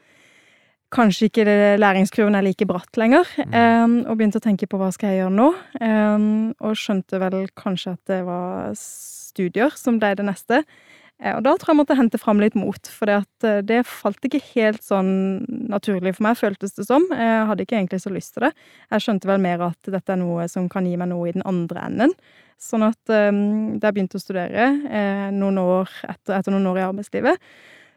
kanskje 0.93 1.27
ikke 1.27 1.57
læringskurven 1.81 2.37
er 2.37 2.45
like 2.45 2.67
bratt 2.69 2.99
lenger, 3.01 3.27
eh, 3.43 3.83
og 4.05 4.15
begynte 4.15 4.39
å 4.39 4.47
tenke 4.47 4.69
på 4.69 4.79
hva 4.79 4.93
skal 4.95 5.11
jeg 5.11 5.23
gjøre 5.25 5.35
nå, 5.41 5.49
eh, 5.89 6.29
og 6.63 6.79
skjønte 6.79 7.19
vel 7.25 7.39
kanskje 7.59 7.97
at 7.97 8.13
det 8.13 8.23
var 8.29 8.71
studier 8.79 9.75
som 9.75 9.99
ble 9.99 10.13
det 10.15 10.29
neste. 10.29 10.63
Eh, 11.23 11.35
Og 11.37 11.43
da 11.45 11.55
tror 11.55 11.71
jeg 11.71 11.73
jeg 11.73 11.79
måtte 11.81 11.97
hente 11.97 12.19
fram 12.21 12.41
litt 12.43 12.55
mot, 12.59 12.89
for 12.91 13.09
det 13.63 13.81
falt 13.87 14.27
ikke 14.27 14.41
helt 14.53 14.83
sånn 14.83 15.13
naturlig 15.71 16.15
for 16.17 16.27
meg, 16.27 16.37
føltes 16.39 16.75
det 16.75 16.85
som. 16.89 17.05
Jeg 17.09 17.47
hadde 17.49 17.63
ikke 17.65 17.79
egentlig 17.79 18.01
så 18.03 18.11
lyst 18.13 18.35
til 18.35 18.47
det. 18.47 18.53
Jeg 18.91 19.05
skjønte 19.05 19.29
vel 19.31 19.43
mer 19.43 19.63
at 19.71 19.91
dette 19.93 20.13
er 20.13 20.19
noe 20.21 20.47
som 20.51 20.67
kan 20.69 20.85
gi 20.85 20.97
meg 20.99 21.09
noe 21.13 21.29
i 21.29 21.35
den 21.35 21.45
andre 21.47 21.87
enden. 21.87 22.15
Sånn 22.63 22.83
at 22.85 23.11
eh, 23.11 23.31
da 23.79 23.89
jeg 23.89 23.95
begynte 23.97 24.19
å 24.19 24.23
studere, 24.23 24.67
eh, 24.87 25.29
noen 25.35 25.57
år 25.63 25.89
etter, 26.03 26.37
etter 26.41 26.53
noen 26.53 26.67
år 26.71 26.79
i 26.83 26.85
arbeidslivet, 26.91 27.47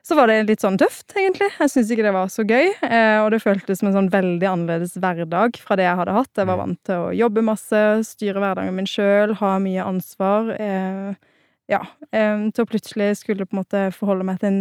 så 0.06 0.14
var 0.14 0.30
det 0.30 0.44
litt 0.46 0.62
sånn 0.62 0.76
tøft, 0.78 1.16
egentlig. 1.18 1.48
Jeg 1.58 1.70
syntes 1.72 1.88
ikke 1.90 2.04
det 2.06 2.12
var 2.14 2.28
så 2.30 2.44
gøy, 2.46 2.68
eh, 2.86 3.18
og 3.24 3.32
det 3.34 3.40
føltes 3.42 3.80
som 3.80 3.88
en 3.90 3.96
sånn 3.96 4.10
veldig 4.12 4.46
annerledes 4.46 4.94
hverdag 5.02 5.58
fra 5.58 5.74
det 5.78 5.82
jeg 5.88 5.98
hadde 5.98 6.14
hatt. 6.14 6.30
Jeg 6.38 6.46
var 6.46 6.60
vant 6.60 6.78
til 6.86 7.06
å 7.08 7.14
jobbe 7.18 7.42
masse, 7.42 7.80
styre 8.06 8.38
hverdagen 8.42 8.76
min 8.78 8.86
sjøl, 8.86 9.34
ha 9.40 9.56
mye 9.62 9.82
ansvar. 9.82 10.52
Ja, 11.66 11.80
til 12.12 12.62
å 12.62 12.68
plutselig 12.70 13.16
skulle 13.18 13.46
på 13.46 13.56
en 13.56 13.62
måte 13.64 13.80
forholde 13.96 14.26
meg 14.28 14.38
til 14.38 14.52
en 14.52 14.60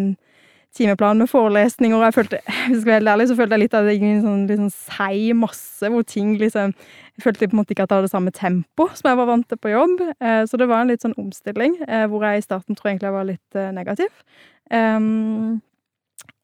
timeplan 0.76 1.22
med 1.22 1.30
forelesninger, 1.32 1.98
og 1.98 2.04
jeg 2.04 2.16
følte, 2.18 2.40
hvis 2.68 2.76
jeg 2.76 2.82
skal 2.82 2.92
være 2.92 3.00
helt 3.00 3.12
ærlig, 3.14 3.28
så 3.30 3.38
følte 3.40 3.56
jeg 3.56 3.64
litt 3.64 3.78
at 3.78 3.88
det 3.88 3.96
gikk 3.96 4.06
en 4.10 4.24
sånn 4.26 4.46
litt 4.50 4.62
sånn 4.62 4.74
seig 4.76 5.28
masse, 5.40 5.92
hvor 5.92 6.08
ting 6.08 6.36
liksom 6.42 6.76
Jeg 7.16 7.24
følte 7.24 7.48
på 7.48 7.56
en 7.56 7.60
måte 7.62 7.72
ikke 7.72 7.86
at 7.86 7.94
jeg 7.94 8.02
hadde 8.02 8.12
samme 8.12 8.32
tempo 8.36 8.90
som 8.92 9.08
jeg 9.08 9.18
var 9.22 9.30
vant 9.30 9.46
til 9.48 9.60
på 9.62 9.72
jobb, 9.72 10.02
eh, 10.20 10.42
så 10.50 10.58
det 10.60 10.66
var 10.68 10.84
en 10.84 10.90
litt 10.92 11.06
sånn 11.06 11.16
omstilling, 11.22 11.78
eh, 11.88 12.04
hvor 12.12 12.26
jeg 12.28 12.42
i 12.42 12.44
starten 12.44 12.76
tror 12.76 12.90
jeg 12.90 12.98
egentlig 12.98 13.08
jeg 13.08 13.16
var 13.16 13.30
litt 13.30 13.60
eh, 13.62 13.72
negativ. 13.76 14.18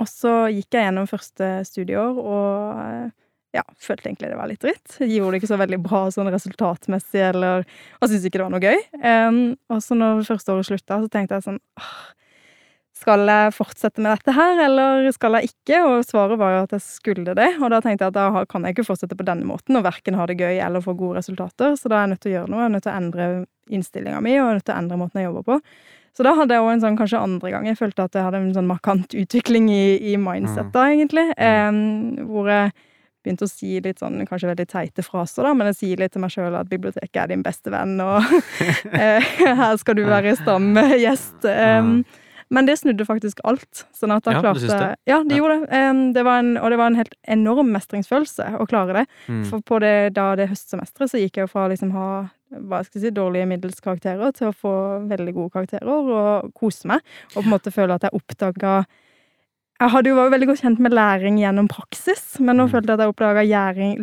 Og 0.01 0.07
så 0.07 0.31
gikk 0.53 0.77
jeg 0.77 0.85
gjennom 0.87 1.09
første 1.09 1.49
studieår 1.67 2.21
og 2.21 3.11
ja, 3.55 3.63
følte 3.83 4.07
egentlig 4.09 4.31
det 4.31 4.39
var 4.39 4.47
litt 4.47 4.63
dritt. 4.63 4.95
Jeg 5.01 5.17
gjorde 5.17 5.35
det 5.35 5.41
ikke 5.41 5.51
så 5.51 5.59
veldig 5.59 5.81
bra 5.83 6.05
sånn 6.13 6.31
resultatmessig, 6.31 7.21
eller 7.33 7.65
Og 7.99 8.07
syntes 8.07 8.25
ikke 8.27 8.39
det 8.39 8.47
var 8.47 8.55
noe 8.55 8.63
gøy. 8.63 8.81
Um, 9.03 9.43
og 9.71 9.83
så 9.83 9.97
når 9.97 10.25
første 10.29 10.55
året 10.55 10.69
slutta, 10.69 11.01
så 11.03 11.11
tenkte 11.11 11.37
jeg 11.37 11.47
sånn 11.49 11.59
åh, 11.81 11.93
Skal 13.01 13.25
jeg 13.27 13.53
fortsette 13.57 14.03
med 14.03 14.13
dette 14.13 14.35
her, 14.37 14.59
eller 14.67 15.07
skal 15.15 15.39
jeg 15.39 15.51
ikke? 15.51 15.81
Og 15.89 16.05
svaret 16.07 16.39
var 16.39 16.55
jo 16.55 16.65
at 16.67 16.75
jeg 16.77 16.85
skulle 16.85 17.35
det. 17.35 17.49
Og 17.59 17.71
da 17.73 17.81
tenkte 17.83 18.07
jeg 18.07 18.13
at 18.13 18.19
da 18.19 18.43
kan 18.47 18.67
jeg 18.67 18.77
ikke 18.77 18.87
fortsette 18.91 19.17
på 19.19 19.25
denne 19.27 19.47
måten, 19.49 19.79
og 19.79 19.87
verken 19.87 20.19
ha 20.19 20.27
det 20.29 20.37
gøy 20.39 20.61
eller 20.61 20.85
få 20.85 20.95
gode 20.99 21.19
resultater. 21.19 21.73
Så 21.79 21.91
da 21.91 21.99
er 21.99 22.05
jeg 22.05 22.13
nødt 22.13 22.21
til 22.23 22.31
å 22.31 22.35
gjøre 22.37 22.53
noe. 22.53 22.61
Jeg 22.61 22.69
er 22.69 22.75
nødt 22.75 22.85
til 22.85 22.93
å 22.93 22.99
endre 23.01 23.31
innstillinga 23.71 24.21
mi, 24.21 24.37
og 24.37 24.45
jeg 24.45 24.51
er 24.51 24.61
nødt 24.61 24.69
til 24.69 24.75
å 24.75 24.83
endre 24.83 25.01
måten 25.01 25.19
jeg 25.19 25.27
jobber 25.31 25.49
på. 25.49 25.59
Så 26.15 26.27
da 26.27 26.35
hadde 26.35 26.55
jeg 26.55 26.63
òg 26.63 26.73
en 26.73 26.81
sånn 26.83 26.99
kanskje 26.99 27.23
andre 27.23 27.51
gang 27.53 27.67
jeg 27.69 27.79
følte 27.79 28.03
at 28.03 28.15
jeg 28.15 28.25
hadde 28.25 28.39
en 28.43 28.55
sånn 28.55 28.67
markant 28.67 29.13
utvikling 29.15 29.69
i, 29.71 29.83
i 30.11 30.17
mindset 30.19 30.73
da, 30.75 30.89
egentlig. 30.91 31.29
Um, 31.39 32.27
hvor 32.27 32.51
jeg 32.51 32.73
begynte 33.23 33.45
å 33.45 33.51
si 33.51 33.77
litt 33.83 33.99
sånn 34.01 34.23
kanskje 34.29 34.49
veldig 34.51 34.67
teite 34.71 35.03
fraser, 35.05 35.45
da, 35.45 35.53
men 35.57 35.69
jeg 35.71 35.79
sier 35.81 36.01
litt 36.01 36.13
til 36.15 36.21
meg 36.23 36.33
sjøl 36.33 36.55
at 36.57 36.69
biblioteket 36.71 37.21
er 37.23 37.31
din 37.31 37.43
beste 37.45 37.71
venn, 37.73 37.95
og 38.01 38.25
eh, 38.97 39.31
her 39.61 39.77
skal 39.81 39.97
du 39.99 40.03
være 40.09 40.35
stamgjest. 40.39 41.45
Um, 41.45 42.03
men 42.51 42.67
det 42.67 42.73
snudde 42.81 43.05
faktisk 43.07 43.39
alt. 43.47 43.85
Sånn 43.95 44.11
at 44.11 44.25
da 44.27 44.33
Ja, 44.35 44.41
klarte 44.43 44.67
det? 44.67 44.89
Ja, 45.07 45.21
det 45.23 45.37
Ja. 45.37 45.39
gjorde 45.39 45.61
det. 45.61 45.77
Um, 45.87 46.01
det 46.13 46.23
var 46.27 46.41
en, 46.43 46.57
og 46.59 46.69
det 46.73 46.77
var 46.81 46.91
en 46.91 46.97
helt 46.99 47.13
enorm 47.23 47.69
mestringsfølelse 47.71 48.49
å 48.59 48.67
klare 48.67 48.93
det. 48.99 49.05
Mm. 49.31 49.45
For 49.47 49.63
på 49.63 49.79
det, 49.79 50.13
da 50.17 50.35
det 50.35 50.49
høstsemesteret 50.51 51.13
så 51.13 51.21
gikk 51.21 51.37
jeg 51.39 51.47
jo 51.47 51.51
fra 51.53 51.69
liksom 51.71 51.93
ha 51.95 52.09
hva 52.51 52.81
skal 52.83 52.99
jeg 52.99 53.05
si, 53.05 53.13
dårlige 53.15 53.47
middels 53.47 53.79
karakterer 53.79 54.33
til 54.35 54.49
å 54.49 54.51
få 54.51 54.73
veldig 55.07 55.33
gode 55.37 55.53
karakterer 55.53 55.87
og 55.87 56.49
kose 56.59 56.89
meg. 56.91 56.99
Og 57.31 57.37
på 57.39 57.45
en 57.47 57.53
måte 57.53 57.71
føle 57.71 57.95
at 57.95 58.03
jeg 58.03 58.11
oppdaga 58.19 58.81
jeg 59.81 59.89
hadde 59.95 60.09
jo 60.11 60.15
vært 60.19 60.31
veldig 60.35 60.47
godt 60.51 60.61
kjent 60.61 60.79
med 60.85 60.93
læring 60.93 61.39
gjennom 61.41 61.67
praksis, 61.71 62.21
men 62.39 62.57
nå 62.59 62.67
Mm. 62.67 62.71
følte 62.71 62.91
jeg 62.93 62.99
at 62.99 63.03
jeg 63.03 63.13
oppdaga 63.15 63.43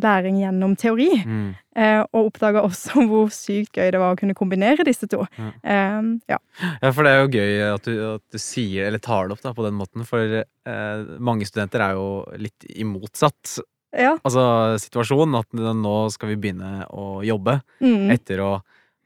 læring, 0.03 0.37
gjennom 0.43 0.75
teori. 0.77 1.09
Mm. 1.25 1.55
Eh, 1.79 2.01
og 2.13 2.33
oppdaga 2.33 2.65
også 2.67 2.91
hvor 3.09 3.29
sykt 3.31 3.79
gøy 3.79 3.93
det 3.95 4.01
var 4.03 4.17
å 4.17 4.19
kunne 4.19 4.35
kombinere 4.35 4.83
disse 4.85 5.07
to. 5.07 5.23
Ja. 5.39 5.51
Eh, 5.63 6.03
ja. 6.35 6.39
Ja, 6.83 6.91
for 6.91 7.07
det 7.07 7.13
er 7.15 7.21
jo 7.23 7.33
gøy 7.39 7.75
at 7.75 7.87
du, 7.87 8.15
at 8.17 8.23
du 8.35 8.39
sier, 8.43 8.89
eller 8.89 8.99
tar 8.99 9.29
det 9.29 9.37
opp 9.39 9.43
da, 9.47 9.53
på 9.55 9.65
den 9.69 9.79
måten, 9.79 10.05
for 10.09 10.19
eh, 10.43 11.05
mange 11.23 11.47
studenter 11.47 11.81
er 11.87 11.95
jo 11.95 12.09
litt 12.37 12.67
i 12.75 12.83
motsatt 12.85 13.61
ja. 13.97 14.17
altså, 14.23 14.43
situasjonen, 14.83 15.39
At 15.39 15.55
nå 15.55 15.95
skal 16.13 16.35
vi 16.35 16.41
begynne 16.43 16.83
å 16.91 17.23
jobbe 17.25 17.61
Mm. 17.81 18.11
etter 18.13 18.43
å 18.43 18.51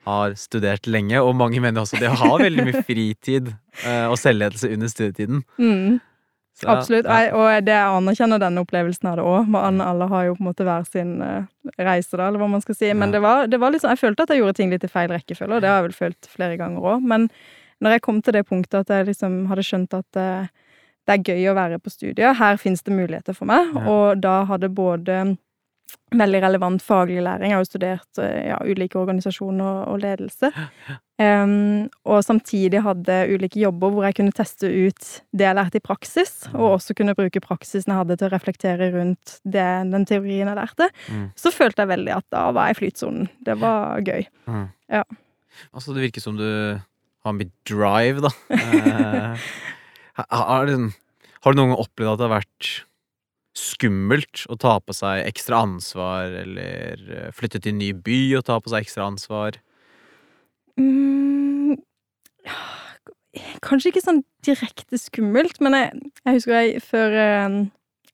ha 0.09 0.17
studert 0.35 0.89
lenge. 0.91 1.21
Og 1.23 1.37
mange 1.39 1.61
mener 1.63 1.85
også 1.85 2.01
det 2.01 2.09
å 2.11 2.17
ha 2.19 2.33
veldig 2.41 2.65
mye 2.67 2.81
fritid 2.89 3.53
eh, 3.85 4.07
og 4.09 4.17
selvledelse 4.19 4.73
under 4.73 4.89
studietiden. 4.91 5.45
Mm. 5.61 6.01
Så, 6.55 6.69
Absolutt. 6.69 7.07
Ja. 7.09 7.19
Jeg, 7.25 7.33
og 7.35 7.65
det 7.65 7.73
jeg 7.73 7.97
anerkjenner 7.97 8.39
denne 8.43 8.61
opplevelsen 8.63 9.09
av 9.09 9.17
det 9.17 9.25
òg. 9.25 9.55
Alle 9.57 10.09
har 10.11 10.25
jo 10.27 10.35
på 10.37 10.43
en 10.45 10.49
måte 10.51 10.67
hver 10.69 10.85
sin 10.87 11.15
eh, 11.25 11.47
reise, 11.81 12.17
da, 12.17 12.27
eller 12.29 12.39
hva 12.43 12.49
man 12.53 12.61
skal 12.61 12.77
si. 12.77 12.93
Men 12.93 13.09
Ja. 13.09 13.13
det 13.17 13.23
var, 13.25 13.47
det 13.49 13.61
var 13.61 13.73
liksom, 13.73 13.91
jeg 13.91 13.99
følte 14.03 14.23
at 14.27 14.29
jeg 14.35 14.43
gjorde 14.43 14.57
ting 14.61 14.71
litt 14.71 14.85
i 14.85 14.89
feil 14.93 15.09
rekkefølge, 15.11 15.55
og 15.57 15.63
det 15.65 15.71
har 15.71 15.81
jeg 15.81 15.89
vel 15.89 15.97
følt 15.97 16.29
flere 16.29 16.59
ganger 16.61 16.81
òg. 16.93 17.03
Men 17.03 17.29
når 17.83 17.97
jeg 17.97 18.03
kom 18.03 18.21
til 18.23 18.33
det 18.37 18.45
punktet 18.47 18.81
at 18.85 18.93
jeg 18.95 19.07
liksom 19.09 19.47
hadde 19.51 19.65
skjønt 19.67 19.95
at 19.97 20.17
eh, 20.21 20.47
det 21.09 21.15
er 21.17 21.25
gøy 21.33 21.49
å 21.51 21.55
være 21.59 21.81
på 21.83 21.91
studiet, 21.91 22.37
her 22.39 22.57
fins 22.61 22.83
det 22.87 22.95
muligheter 22.95 23.35
for 23.35 23.47
meg, 23.51 23.73
Ja. 23.75 23.87
og 23.91 24.21
da 24.23 24.45
hadde 24.45 24.69
både 24.71 25.37
veldig 26.13 26.41
relevant 26.45 26.83
faglig 26.85 27.23
læring. 27.25 27.51
Jeg 27.51 27.57
har 27.59 27.63
jo 27.65 27.69
studert 27.71 28.19
eh, 28.23 28.49
ja, 28.51 28.59
ulike 28.69 28.99
organisasjoner 29.01 29.65
og, 29.65 29.83
og 29.95 30.01
ledelse. 30.03 30.51
Um, 31.23 31.85
og 32.09 32.23
samtidig 32.27 32.81
hadde 32.83 33.17
ulike 33.31 33.61
jobber 33.63 33.93
hvor 33.95 34.07
jeg 34.09 34.17
kunne 34.19 34.35
teste 34.35 34.67
ut 34.67 35.11
det 35.37 35.45
jeg 35.47 35.55
lærte 35.59 35.79
i 35.79 35.85
praksis, 35.85 36.33
og 36.51 36.79
også 36.81 36.97
kunne 36.99 37.15
bruke 37.15 37.43
praksisen 37.45 37.93
jeg 37.93 38.01
hadde 38.01 38.17
til 38.19 38.27
å 38.27 38.33
reflektere 38.33 38.89
rundt 38.97 39.37
det, 39.45 39.67
den 39.93 40.07
teorien 40.09 40.51
jeg 40.51 40.59
lærte. 40.59 40.89
Mm. 41.13 41.29
Så 41.39 41.53
følte 41.55 41.85
jeg 41.85 41.93
veldig 41.93 42.15
at 42.17 42.27
da 42.35 42.47
var 42.57 42.71
jeg 42.71 42.77
i 42.77 42.81
flytsonen. 42.81 43.29
Det 43.47 43.59
var 43.63 44.03
gøy. 44.03 44.25
Mm. 44.51 44.65
Ja. 44.99 45.05
Altså, 45.71 45.95
det 45.95 46.09
virker 46.09 46.25
som 46.25 46.41
du 46.41 46.49
har 47.23 47.37
mye 47.39 47.53
drive, 47.69 48.25
da. 48.25 48.33
Eh, 50.13 50.27
har, 50.29 50.45
har, 50.45 50.67
du- 50.69 50.91
har 51.43 51.53
du 51.55 51.57
noen 51.57 51.71
gang 51.73 51.81
opplevd 51.81 52.11
at 52.13 52.19
det 52.21 52.27
har 52.27 52.35
vært 52.41 52.67
skummelt 53.59 54.45
å 54.53 54.57
ta 54.61 54.79
på 54.81 54.95
seg 54.97 55.27
ekstra 55.29 55.63
ansvar, 55.67 56.33
eller 56.43 57.03
eh, 57.13 57.31
flytte 57.37 57.61
til 57.61 57.75
en 57.75 57.83
ny 57.83 57.93
by 57.93 58.21
og 58.39 58.47
ta 58.49 58.59
på 58.63 58.73
seg 58.73 58.87
ekstra 58.87 59.07
ansvar? 59.11 59.59
Mm, 60.81 61.77
kanskje 63.65 63.93
ikke 63.93 64.05
sånn 64.05 64.23
direkte 64.47 65.01
skummelt, 65.01 65.61
men 65.65 65.77
jeg, 65.77 66.03
jeg 66.25 66.39
husker 66.39 66.59
jeg 66.59 66.85
før 66.87 67.19
eh, 67.21 67.61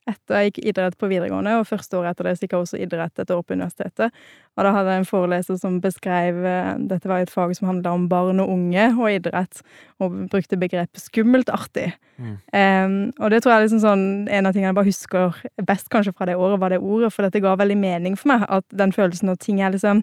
etter 0.09 0.38
jeg 0.38 0.50
gikk 0.50 0.59
idrett 0.73 0.97
på 0.99 1.09
videregående, 1.11 1.55
og 1.59 1.67
første 1.69 1.99
året 1.99 2.15
etter 2.15 2.29
det 2.29 2.35
så 2.37 2.45
gikk 2.45 2.55
jeg 2.55 2.65
også 2.65 2.81
idrett 2.83 3.23
et 3.23 3.33
år 3.35 3.43
på 3.45 3.57
universitetet. 3.57 4.17
Og 4.57 4.67
da 4.67 4.73
hadde 4.75 4.95
jeg 4.95 5.03
en 5.03 5.09
foreleser 5.09 5.59
som 5.61 5.77
beskrev 5.85 6.41
eh, 6.49 6.71
Dette 6.91 7.11
var 7.11 7.23
et 7.23 7.33
fag 7.33 7.55
som 7.57 7.69
handla 7.71 7.93
om 7.95 8.09
barn 8.11 8.43
og 8.43 8.53
unge 8.55 8.87
og 8.95 9.11
idrett, 9.12 9.62
og 10.03 10.17
brukte 10.33 10.59
begrepet 10.61 11.03
'skummelt 11.03 11.53
artig'. 11.53 11.93
Mm. 12.19 12.35
Um, 12.53 13.12
og 13.21 13.31
det 13.31 13.43
tror 13.43 13.53
jeg 13.53 13.59
er 13.59 13.67
liksom 13.67 13.85
sånn, 13.85 14.07
en 14.29 14.47
av 14.47 14.53
tingene 14.53 14.73
jeg 14.73 14.79
bare 14.81 14.91
husker 14.91 15.43
best 15.67 15.88
kanskje 15.93 16.15
fra 16.17 16.27
det 16.27 16.37
året, 16.37 16.61
var 16.61 16.75
det 16.75 16.83
ordet, 16.83 17.12
for 17.12 17.23
dette 17.23 17.43
ga 17.45 17.55
veldig 17.55 17.79
mening 17.79 18.19
for 18.19 18.33
meg. 18.35 18.47
At 18.49 18.67
den 18.75 18.93
følelsen 18.93 19.31
når 19.31 19.38
ting 19.45 19.62
er 19.62 19.71
liksom 19.75 20.03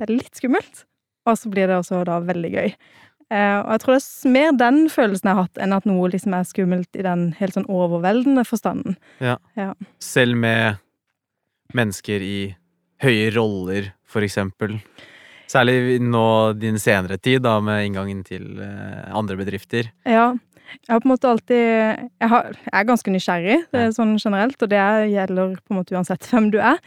Det 0.00 0.08
er 0.08 0.16
litt 0.16 0.32
skummelt, 0.32 0.86
og 1.28 1.36
så 1.36 1.50
blir 1.52 1.66
det 1.68 1.76
også 1.76 2.04
da 2.08 2.22
veldig 2.24 2.50
gøy. 2.54 2.70
Eh, 3.30 3.58
og 3.60 3.70
jeg 3.74 3.82
tror 3.84 3.94
det 3.94 4.02
er 4.02 4.32
mer 4.34 4.54
den 4.58 4.80
følelsen 4.90 5.30
jeg 5.30 5.38
har 5.38 5.46
hatt, 5.46 5.60
enn 5.62 5.74
at 5.76 5.86
noe 5.86 6.10
liksom 6.10 6.34
er 6.34 6.48
skummelt 6.48 6.98
i 6.98 7.06
den 7.06 7.28
helt 7.38 7.54
sånn 7.54 7.68
overveldende 7.70 8.42
forstanden. 8.48 8.98
Ja, 9.22 9.38
Selv 10.02 10.38
med 10.42 10.80
mennesker 11.76 12.24
i 12.26 12.40
høye 13.00 13.30
roller, 13.36 13.92
for 14.10 14.26
eksempel. 14.26 14.80
Særlig 15.50 15.98
nå 16.02 16.26
din 16.58 16.78
senere 16.78 17.18
tid, 17.18 17.42
da, 17.46 17.56
med 17.62 17.86
inngangen 17.86 18.22
til 18.26 18.60
eh, 18.62 19.06
andre 19.16 19.38
bedrifter. 19.38 19.92
Ja. 20.06 20.32
Jeg 20.86 20.92
har 20.94 21.00
på 21.00 21.08
en 21.08 21.12
måte 21.14 21.28
alltid 21.30 21.60
Jeg, 21.60 22.28
har, 22.32 22.50
jeg 22.52 22.74
er 22.80 22.84
ganske 22.88 23.12
nysgjerrig, 23.14 23.56
det 23.72 23.80
er 23.80 23.94
sånn 23.96 24.16
generelt, 24.18 24.60
og 24.62 24.68
det 24.72 24.80
gjelder 25.12 25.54
på 25.60 25.74
en 25.74 25.78
måte 25.80 25.94
uansett 25.96 26.26
hvem 26.30 26.50
du 26.52 26.58
er. 26.58 26.78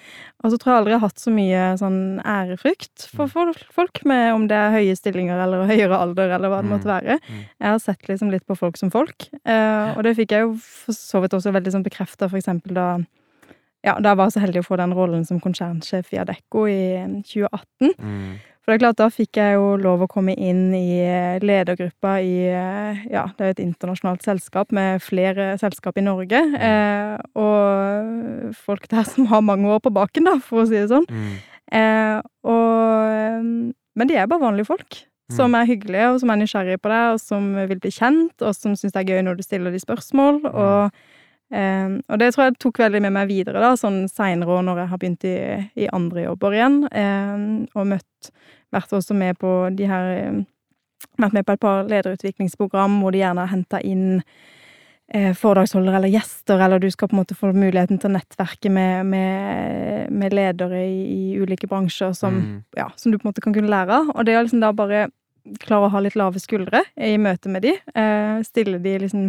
Og 0.44 0.52
så 0.54 0.58
tror 0.60 0.72
jeg 0.74 0.80
aldri 0.82 0.94
jeg 0.94 1.00
har 1.02 1.08
hatt 1.10 1.24
så 1.24 1.34
mye 1.34 1.64
sånn 1.82 2.00
ærefrykt 2.24 3.08
for 3.16 3.26
Mm. 3.28 3.54
folk, 3.74 4.06
med 4.06 4.34
om 4.34 4.48
det 4.48 4.56
er 4.58 4.72
høye 4.78 4.96
stillinger 4.96 5.40
eller 5.44 5.66
høyere 5.72 5.98
alder, 6.00 6.30
eller 6.38 6.50
hva 6.50 6.62
det 6.62 6.70
Mm. 6.70 6.74
måtte 6.78 6.92
være. 6.92 7.20
Mm. 7.30 7.42
Jeg 7.62 7.70
har 7.70 7.80
sett 7.80 8.08
liksom 8.08 8.32
litt 8.32 8.46
på 8.48 8.58
folk 8.58 8.78
som 8.78 8.92
folk, 8.92 9.28
eh, 9.46 9.94
og 9.98 10.04
det 10.04 10.16
fikk 10.18 10.32
jeg 10.32 10.42
jo 10.48 10.54
for 10.62 10.94
så 10.94 11.22
vidt 11.22 11.34
også 11.34 11.52
veldig 11.54 11.72
sånn 11.72 11.84
bekrefta, 11.84 12.30
eksempel 12.34 12.74
da 12.74 12.88
ja, 13.84 13.98
da 14.00 14.14
jeg 14.14 14.18
var 14.18 14.30
så 14.32 14.40
heldig 14.40 14.62
å 14.62 14.66
få 14.70 14.78
den 14.80 14.94
rollen 14.96 15.26
som 15.28 15.42
konsernsjef 15.44 16.14
i 16.14 16.18
Adecco 16.22 16.64
i 16.72 17.04
2018. 17.28 17.92
Mm. 18.00 18.40
For 18.64 18.72
det 18.72 18.78
er 18.78 18.84
klart, 18.86 19.00
da 19.02 19.10
fikk 19.12 19.38
jeg 19.42 19.58
jo 19.58 19.74
lov 19.76 20.06
å 20.06 20.08
komme 20.08 20.32
inn 20.40 20.70
i 20.72 21.02
eh, 21.04 21.36
ledergruppa 21.44 22.14
i 22.24 22.46
eh, 22.48 23.02
Ja, 23.12 23.26
det 23.36 23.44
er 23.44 23.50
jo 23.50 23.56
et 23.58 23.64
internasjonalt 23.66 24.24
selskap 24.24 24.72
med 24.72 25.04
flere 25.04 25.50
selskap 25.60 26.00
i 26.00 26.06
Norge. 26.06 26.40
Eh, 26.40 27.18
og 27.36 28.54
folk 28.64 28.88
der 28.94 29.04
som 29.12 29.28
har 29.34 29.44
mange 29.44 29.68
år 29.68 29.84
på 29.84 29.92
baken, 29.92 30.32
da, 30.32 30.38
for 30.40 30.64
å 30.64 30.70
si 30.70 30.78
det 30.78 30.88
sånn. 30.94 31.10
Mm. 31.12 31.34
Eh, 31.76 32.20
og 32.48 33.12
eh, 33.12 33.50
Men 34.00 34.10
de 34.10 34.16
er 34.16 34.32
bare 34.32 34.46
vanlige 34.48 34.72
folk. 34.72 35.04
Som 35.34 35.56
er 35.58 35.68
hyggelige, 35.68 36.08
og 36.14 36.22
som 36.22 36.32
er 36.32 36.40
nysgjerrige 36.40 36.80
på 36.84 36.92
deg, 36.92 37.16
og 37.16 37.20
som 37.20 37.46
vil 37.56 37.80
bli 37.82 37.92
kjent, 37.92 38.36
og 38.44 38.56
som 38.56 38.76
syns 38.78 38.94
det 38.94 39.02
er 39.02 39.12
gøy 39.16 39.24
når 39.26 39.40
du 39.40 39.44
stiller 39.46 39.74
de 39.74 39.80
spørsmål. 39.82 40.44
Og, 40.52 41.04
eh, 41.54 42.00
og 42.10 42.20
det 42.20 42.32
tror 42.34 42.48
jeg 42.50 42.58
tok 42.64 42.82
veldig 42.84 43.02
med 43.06 43.14
meg 43.16 43.30
videre, 43.30 43.62
da, 43.64 43.76
sånn 43.80 44.08
seinere 44.12 44.58
og 44.58 44.66
når 44.68 44.84
jeg 44.84 44.92
har 44.94 45.02
begynt 45.04 45.28
i, 45.30 45.36
i 45.86 45.92
andre 45.94 46.26
jobber 46.28 46.58
igjen. 46.58 46.82
Eh, 46.92 47.46
og 47.76 47.88
møtt 47.94 48.34
Vært 48.74 48.90
også 48.98 49.14
med 49.14 49.38
på 49.38 49.50
de 49.78 49.86
her 49.86 50.08
eh, 50.18 50.38
Vært 51.22 51.36
med 51.36 51.46
på 51.46 51.54
et 51.54 51.62
par 51.62 51.84
lederutviklingsprogram 51.92 52.96
hvor 53.04 53.14
de 53.14 53.20
gjerne 53.22 53.44
har 53.44 53.52
henta 53.52 53.78
inn 53.86 54.24
eh, 55.14 55.34
foredragsholdere 55.38 56.00
eller 56.00 56.10
gjester, 56.14 56.58
eller 56.64 56.80
du 56.82 56.88
skal 56.90 57.12
på 57.12 57.14
en 57.14 57.20
måte 57.22 57.36
få 57.38 57.52
muligheten 57.54 58.00
til 58.02 58.10
å 58.10 58.14
nettverke 58.16 58.72
med, 58.74 59.06
med, 59.12 60.10
med 60.10 60.34
ledere 60.34 60.80
i, 60.88 61.04
i 61.04 61.42
ulike 61.44 61.70
bransjer 61.70 62.16
som, 62.18 62.40
Mm. 62.40 62.56
ja, 62.80 62.88
som 62.98 63.12
du 63.12 63.20
på 63.20 63.28
en 63.28 63.34
måte 63.34 63.44
kan 63.46 63.54
kunne 63.54 63.70
lære 63.70 64.00
av. 64.00 64.10
Og 64.16 64.26
det 64.26 64.40
å 64.40 64.42
liksom 64.46 64.64
da 64.64 64.72
bare 64.74 65.10
klare 65.60 65.90
å 65.90 65.94
ha 65.94 66.02
litt 66.02 66.16
lave 66.18 66.40
skuldre 66.42 66.82
i 66.98 67.18
møte 67.22 67.52
med 67.52 67.68
de, 67.68 67.76
eh, 67.94 68.40
stille 68.48 68.80
de 68.82 68.98
liksom 69.04 69.28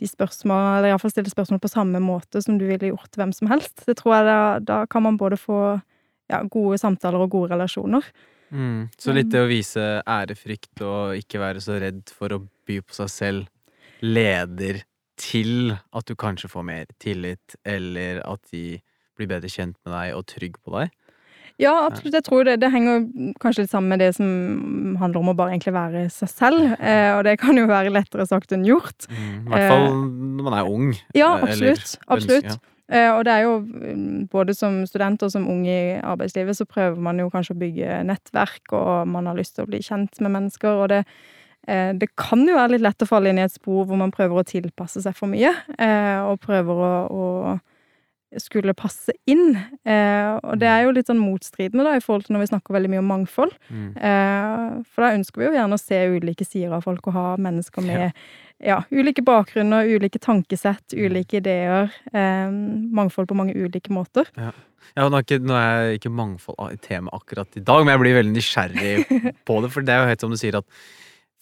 de 0.00 0.08
spørsmål, 0.10 0.78
eller 0.78 0.90
iallfall 0.90 1.12
stille 1.12 1.30
spørsmål 1.30 1.60
på 1.62 1.70
samme 1.70 2.00
måte 2.02 2.42
som 2.42 2.58
du 2.58 2.66
ville 2.66 2.90
gjort 2.90 3.18
hvem 3.18 3.32
som 3.36 3.50
helst. 3.52 3.84
Det 3.86 3.96
tror 4.00 4.16
jeg 4.16 4.28
da, 4.28 4.38
da 4.60 4.78
kan 4.90 5.04
man 5.06 5.18
både 5.20 5.38
få 5.40 5.58
ja, 6.30 6.40
gode 6.50 6.80
samtaler 6.82 7.22
og 7.22 7.30
gode 7.34 7.54
relasjoner. 7.54 8.06
Mm. 8.54 8.88
Så 9.00 9.14
litt 9.14 9.30
det 9.32 9.42
å 9.42 9.50
vise 9.50 9.84
ærefrykt 10.02 10.82
og 10.86 11.18
ikke 11.18 11.42
være 11.42 11.62
så 11.64 11.78
redd 11.82 12.10
for 12.14 12.34
å 12.34 12.42
by 12.66 12.80
på 12.84 12.96
seg 12.96 13.12
selv 13.12 14.04
leder 14.04 14.82
til 15.20 15.74
at 15.74 16.08
du 16.08 16.16
kanskje 16.18 16.50
får 16.50 16.66
mer 16.66 16.90
tillit, 17.02 17.56
eller 17.62 18.20
at 18.26 18.42
de 18.50 18.80
blir 19.14 19.30
bedre 19.30 19.50
kjent 19.50 19.76
med 19.86 19.94
deg 19.94 20.16
og 20.18 20.26
trygg 20.30 20.58
på 20.62 20.74
deg. 20.74 20.90
Ja, 21.62 21.72
absolutt. 21.86 22.16
Jeg 22.18 22.26
tror 22.26 22.44
det, 22.48 22.58
det 22.62 22.70
henger 22.74 23.06
kanskje 23.42 23.64
litt 23.64 23.72
sammen 23.72 23.94
med 23.94 24.02
det 24.02 24.10
som 24.16 24.96
handler 25.00 25.20
om 25.22 25.32
å 25.32 25.36
bare 25.38 25.54
egentlig 25.54 25.74
være 25.76 26.04
seg 26.12 26.30
selv. 26.32 26.76
Eh, 26.80 27.10
og 27.14 27.24
det 27.28 27.38
kan 27.42 27.58
jo 27.58 27.68
være 27.70 27.94
lettere 27.94 28.26
sagt 28.28 28.54
enn 28.56 28.66
gjort. 28.66 29.06
Mm. 29.10 29.32
I 29.46 29.52
hvert 29.52 29.72
fall 29.72 29.90
når 29.94 30.46
man 30.48 30.56
er 30.58 30.70
ung. 30.70 30.94
Ja, 31.14 31.34
absolutt. 31.38 31.98
eller 31.98 32.16
absolutt. 32.16 32.54
Ja. 32.56 32.60
Eh, 32.92 33.10
og 33.14 33.22
det 33.24 33.32
er 33.32 33.46
jo 33.46 33.54
mm, 33.64 34.26
både 34.32 34.54
som 34.56 34.82
student 34.88 35.22
og 35.24 35.30
som 35.32 35.46
ung 35.48 35.62
i 35.66 35.96
arbeidslivet, 36.04 36.56
så 36.58 36.66
prøver 36.68 37.00
man 37.00 37.20
jo 37.22 37.30
kanskje 37.32 37.54
å 37.56 37.60
bygge 37.62 38.02
nettverk, 38.10 38.74
og 38.76 39.08
man 39.08 39.30
har 39.30 39.38
lyst 39.38 39.56
til 39.56 39.64
å 39.64 39.70
bli 39.70 39.80
kjent 39.84 40.20
med 40.20 40.34
mennesker, 40.34 40.82
og 40.82 40.90
det 40.92 41.04
eh, 41.66 41.94
det 41.96 42.10
kan 42.20 42.44
jo 42.44 42.58
være 42.58 42.74
litt 42.74 42.84
lett 42.84 43.06
å 43.06 43.08
falle 43.08 43.32
inn 43.32 43.40
i 43.40 43.46
et 43.46 43.54
spor 43.54 43.86
hvor 43.88 44.00
man 44.00 44.12
prøver 44.12 44.42
å 44.42 44.44
tilpasse 44.44 45.00
seg 45.00 45.16
for 45.16 45.32
mye, 45.32 45.54
eh, 45.78 46.18
og 46.28 46.42
prøver 46.44 46.82
å, 46.84 46.92
å 47.08 47.24
skulle 48.42 48.74
passe 48.76 49.14
inn. 49.30 49.54
Eh, 49.86 50.30
og 50.40 50.58
det 50.60 50.68
er 50.70 50.84
jo 50.84 50.94
litt 50.96 51.10
sånn 51.10 51.22
motstridende 51.22 51.84
da, 51.86 51.94
i 51.96 52.02
forhold 52.04 52.26
til 52.26 52.36
når 52.36 52.44
vi 52.44 52.50
snakker 52.52 52.76
veldig 52.76 52.90
mye 52.92 53.02
om 53.02 53.12
mangfold. 53.12 53.54
Mm. 53.68 53.92
Eh, 53.96 54.64
for 54.88 55.06
da 55.06 55.12
ønsker 55.18 55.40
vi 55.42 55.48
jo 55.48 55.54
gjerne 55.56 55.78
å 55.78 55.82
se 55.82 56.00
ulike 56.16 56.46
sider 56.48 56.74
av 56.76 56.84
folk 56.86 57.06
og 57.10 57.16
ha 57.16 57.26
mennesker 57.40 57.86
med 57.86 58.02
Ja. 58.04 58.10
ja, 58.64 58.78
ulike 58.90 59.24
bakgrunner, 59.26 59.86
ulike 59.86 60.20
tankesett, 60.22 60.96
ulike 60.96 61.40
ideer. 61.40 61.90
Eh, 62.12 62.50
mangfold 62.94 63.30
på 63.30 63.38
mange 63.38 63.54
ulike 63.54 63.94
måter. 63.94 64.30
Ja, 64.36 64.52
nå 65.08 65.16
er, 65.16 65.24
ikke, 65.24 65.40
nå 65.40 65.56
er 65.56 65.94
ikke 65.96 66.12
mangfold 66.12 66.60
et 66.72 66.84
tema 66.84 67.14
akkurat 67.16 67.56
i 67.56 67.64
dag, 67.64 67.84
men 67.84 67.94
jeg 67.94 68.04
blir 68.04 68.20
veldig 68.20 68.36
nysgjerrig 68.36 69.32
på 69.48 69.62
det. 69.64 69.72
For 69.72 69.86
det 69.86 69.94
er 69.94 70.04
jo 70.04 70.12
helt 70.12 70.26
som 70.26 70.34
du 70.34 70.40
sier, 70.40 70.60
at 70.60 70.68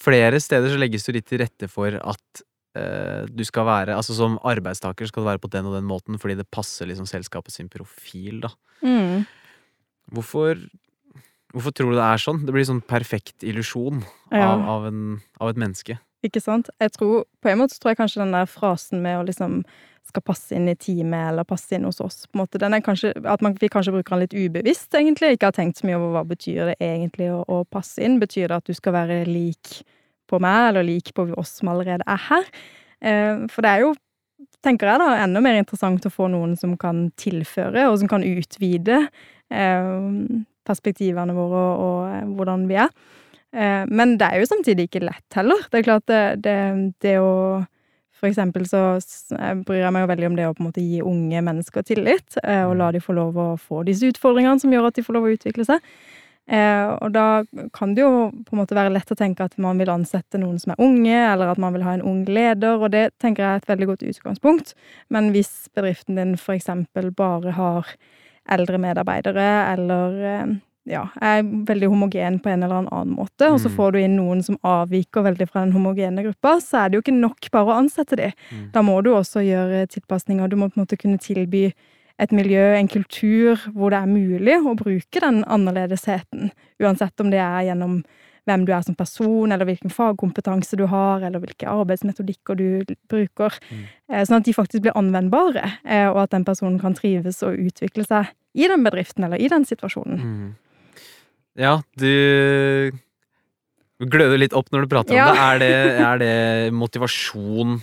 flere 0.03 0.39
steder 0.43 0.73
så 0.73 0.79
legges 0.81 1.07
det 1.07 1.17
litt 1.19 1.29
til 1.31 1.43
rette 1.43 1.69
for 1.71 1.95
at 1.99 2.43
du 2.75 3.43
skal 3.45 3.67
være 3.69 3.93
Altså 3.99 4.15
som 4.17 4.39
arbeidstaker 4.49 5.05
skal 5.11 5.23
du 5.23 5.29
være 5.29 5.43
på 5.43 5.51
den 5.53 5.67
og 5.69 5.75
den 5.77 5.85
måten 5.85 6.17
fordi 6.19 6.39
det 6.39 6.47
passer 6.51 6.89
liksom 6.89 7.05
selskapet 7.11 7.53
sin 7.53 7.69
profil, 7.69 8.41
da. 8.47 8.49
Mm. 8.81 9.27
Hvorfor, 10.13 10.57
hvorfor 11.53 11.71
tror 11.77 11.93
du 11.93 11.99
det 11.99 12.07
er 12.07 12.23
sånn? 12.25 12.43
Det 12.47 12.55
blir 12.57 12.65
sånn 12.69 12.83
perfekt 12.85 13.45
illusjon 13.45 14.03
Ja. 14.33 14.49
av, 14.55 14.65
av, 14.79 14.87
en, 14.89 15.21
av 15.41 15.53
et 15.53 15.61
menneske. 15.61 15.99
Ikke 16.25 16.41
sant? 16.41 16.69
Jeg 16.81 16.93
tror, 16.95 17.25
på 17.43 17.51
en 17.51 17.59
måte 17.59 17.79
tror 17.79 17.93
jeg 17.93 17.99
kanskje 18.01 18.23
den 18.23 18.33
der 18.37 18.47
frasen 18.51 19.03
med 19.03 19.21
å 19.21 19.25
liksom 19.27 19.63
skal 20.07 20.23
passe 20.27 20.55
inn 20.57 20.67
i 20.69 20.75
teamet 20.75 21.29
eller 21.31 21.47
passe 21.47 21.77
inn 21.77 21.85
hos 21.87 22.01
oss, 22.03 22.25
på 22.27 22.37
en 22.37 22.43
måte, 22.43 22.59
den 22.59 22.75
er 22.75 22.83
kanskje, 22.85 23.13
at 23.23 23.43
man, 23.45 23.55
vi 23.61 23.69
kanskje 23.71 23.95
bruker 23.95 24.17
den 24.17 24.25
litt 24.25 24.35
ubevisst, 24.35 24.91
egentlig. 24.99 25.37
Ikke 25.37 25.51
har 25.51 25.57
tenkt 25.57 25.79
så 25.79 25.87
mye 25.89 25.99
over 26.01 26.17
hva 26.17 26.25
betyr 26.33 26.73
det 26.73 26.77
egentlig 26.83 27.29
å, 27.33 27.43
å 27.47 27.63
passe 27.65 28.03
inn. 28.03 28.19
Betyr 28.23 28.51
det 28.51 28.59
at 28.59 28.67
du 28.71 28.75
skal 28.77 28.97
være 28.97 29.23
lik 29.31 29.83
på 30.33 30.41
meg, 30.43 30.71
eller 30.71 30.89
like 30.89 31.13
på 31.15 31.29
oss 31.39 31.59
som 31.61 31.71
allerede 31.73 32.07
er 32.09 32.25
her? 32.31 32.49
Eh, 33.03 33.45
for 33.53 33.65
det 33.65 33.73
er 33.73 33.85
jo, 33.85 33.93
tenker 34.63 34.91
jeg 34.91 35.03
da, 35.03 35.11
enda 35.25 35.43
mer 35.43 35.59
interessant 35.61 36.07
å 36.07 36.13
få 36.13 36.29
noen 36.33 36.55
som 36.59 36.77
kan 36.81 37.09
tilføre, 37.21 37.89
og 37.91 37.99
som 38.03 38.11
kan 38.11 38.25
utvide 38.27 39.03
eh, 39.51 39.99
perspektivene 40.69 41.35
våre 41.37 41.65
og, 41.73 41.99
eh, 42.13 42.31
hvordan 42.39 42.71
vi 42.71 42.81
er. 42.87 42.95
Men 43.53 44.15
det 44.17 44.25
er 44.25 44.41
jo 44.41 44.47
samtidig 44.49 44.87
ikke 44.87 45.03
lett 45.05 45.37
heller. 45.37 45.59
Det 45.69 45.83
er 45.83 45.85
klart 45.85 46.07
det, 46.09 46.21
det, 46.41 46.55
det 47.05 47.19
å 47.21 47.61
For 48.17 48.31
eksempel 48.31 48.63
så 48.65 48.95
bryr 49.67 49.83
jeg 49.83 49.93
meg 49.93 50.07
jo 50.07 50.09
veldig 50.09 50.29
om 50.31 50.39
det 50.39 50.47
å 50.49 50.55
på 50.55 50.63
en 50.63 50.69
måte 50.71 50.81
gi 50.81 51.03
unge 51.05 51.43
mennesker 51.45 51.85
tillit, 51.85 52.39
og 52.39 52.73
la 52.79 52.89
de 52.95 53.03
få 53.03 53.13
lov 53.13 53.37
å 53.37 53.47
få 53.61 53.83
disse 53.85 54.09
utfordringene 54.09 54.63
som 54.63 54.73
gjør 54.73 54.89
at 54.89 54.97
de 54.97 55.05
får 55.05 55.19
lov 55.19 55.27
å 55.29 55.35
utvikle 55.35 55.67
seg. 55.69 55.85
Og 57.01 57.13
da 57.15 57.45
kan 57.73 57.95
det 57.95 58.03
jo 58.03 58.31
på 58.45 58.53
en 58.57 58.59
måte 58.59 58.75
være 58.75 58.91
lett 58.93 59.13
å 59.15 59.17
tenke 59.17 59.45
at 59.45 59.55
man 59.63 59.79
vil 59.79 59.93
ansette 59.93 60.41
noen 60.43 60.59
som 60.59 60.73
er 60.75 60.83
unge, 60.83 61.15
eller 61.33 61.53
at 61.53 61.59
man 61.63 61.73
vil 61.73 61.85
ha 61.87 61.95
en 61.95 62.03
ung 62.03 62.25
leder, 62.27 62.83
og 62.83 62.91
det 62.91 63.13
tenker 63.23 63.43
jeg 63.45 63.53
er 63.53 63.63
et 63.63 63.71
veldig 63.71 63.87
godt 63.93 64.03
utgangspunkt. 64.11 64.75
Men 65.09 65.31
hvis 65.33 65.69
bedriften 65.75 66.19
din 66.19 66.35
eksempel 66.37 67.13
bare 67.15 67.55
har 67.57 67.87
eldre 68.51 68.79
medarbeidere, 68.83 69.47
eller 69.73 70.61
ja, 70.85 71.05
er 71.23 71.45
veldig 71.47 71.89
homogen 71.93 72.41
på 72.43 72.51
en 72.51 72.65
eller 72.67 72.83
annen 72.83 73.15
måte, 73.15 73.47
og 73.53 73.61
så 73.63 73.69
Mm. 73.71 73.77
får 73.77 73.93
du 73.93 73.99
inn 74.01 74.17
noen 74.17 74.43
som 74.43 74.59
avviker 74.65 75.23
veldig 75.23 75.49
fra 75.49 75.63
den 75.65 75.73
homogene 75.73 76.25
gruppa, 76.25 76.57
så 76.61 76.83
er 76.85 76.89
det 76.91 76.97
jo 76.99 77.03
ikke 77.07 77.21
nok 77.21 77.51
bare 77.53 77.71
å 77.71 77.79
ansette 77.79 78.17
de. 78.17 78.33
Mm. 78.51 78.73
Da 78.73 78.83
må 78.83 79.01
du 79.03 79.11
også 79.15 79.41
gjøre 79.47 79.87
tilpasninger. 79.87 80.49
Du 80.51 80.57
må 80.57 80.69
på 80.69 80.77
en 80.81 80.85
måte 80.85 80.99
kunne 80.99 81.19
tilby 81.23 81.73
et 82.19 82.33
miljø, 82.33 82.75
en 82.77 82.89
kultur, 82.89 83.57
hvor 83.75 83.91
det 83.95 84.01
er 84.03 84.11
mulig 84.11 84.59
å 84.61 84.75
bruke 84.79 85.21
den 85.23 85.45
annerledesheten. 85.45 86.51
Uansett 86.83 87.21
om 87.21 87.31
det 87.33 87.41
er 87.41 87.69
gjennom 87.71 88.03
hvem 88.45 88.65
du 88.67 88.73
er 88.75 88.83
som 88.83 88.97
person, 88.99 89.53
eller 89.55 89.65
hvilken 89.69 89.93
fagkompetanse 89.95 90.75
du 90.77 90.85
har, 90.91 91.23
eller 91.23 91.39
hvilke 91.39 91.69
arbeidsmetodikker 91.71 92.59
du 92.59 92.95
bruker. 93.09 93.55
Mm. 93.71 93.85
Eh, 94.11 94.25
Sånn 94.27 94.41
at 94.41 94.45
de 94.49 94.55
faktisk 94.57 94.83
blir 94.83 94.97
anvendbare, 94.99 95.79
eh, 95.87 96.09
og 96.11 96.25
at 96.25 96.31
den 96.35 96.45
personen 96.45 96.81
kan 96.83 96.95
trives 96.99 97.39
og 97.47 97.55
utvikle 97.63 98.05
seg 98.05 98.33
i 98.59 98.67
den 98.69 98.83
bedriften 98.83 99.25
eller 99.29 99.39
i 99.39 99.47
den 99.49 99.65
situasjonen. 99.65 100.19
Mm. 100.19 100.51
Ja, 101.63 101.81
du 101.97 102.91
du 104.03 104.09
gløder 104.11 104.41
litt 104.41 104.55
opp 104.59 104.73
når 104.75 104.83
du 104.83 104.91
prater 104.91 105.15
Ja. 105.15 105.29
om 105.31 105.37
det. 105.37 105.43
Er, 105.43 105.59
det. 105.63 106.01
er 106.03 106.19
det 106.19 106.75
motivasjon 106.75 107.77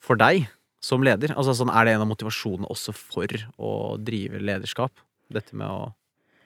for 0.00 0.16
deg 0.16 0.46
som 0.80 1.02
leder? 1.02 1.34
Altså 1.36 1.54
sånn, 1.58 1.70
Er 1.74 1.84
det 1.84 1.94
en 1.94 2.04
av 2.04 2.08
motivasjonene 2.10 2.68
også 2.70 2.94
for 2.94 3.26
å 3.58 3.70
drive 3.98 4.38
lederskap? 4.40 4.92
Dette 5.30 5.54
med 5.54 5.66
å 5.68 5.92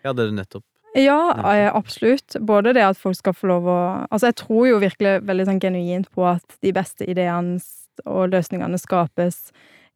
Ja, 0.05 0.13
det 0.13 0.31
du 0.31 0.37
nettopp 0.37 0.65
Ja, 0.97 1.33
eh, 1.55 1.71
absolutt. 1.73 2.37
Både 2.41 2.75
det 2.75 2.83
at 2.85 2.99
folk 2.99 3.17
skal 3.17 3.33
få 3.33 3.49
lov 3.49 3.65
å 3.65 3.79
Altså, 4.11 4.27
jeg 4.33 4.37
tror 4.37 4.67
jo 4.69 4.79
virkelig 4.81 5.23
veldig 5.25 5.47
sånn 5.47 5.61
genuint 5.61 6.11
på 6.13 6.27
at 6.29 6.59
de 6.61 6.73
beste 6.73 7.07
ideene 7.09 7.61
og 8.07 8.31
løsningene 8.33 8.79
skapes 8.81 9.53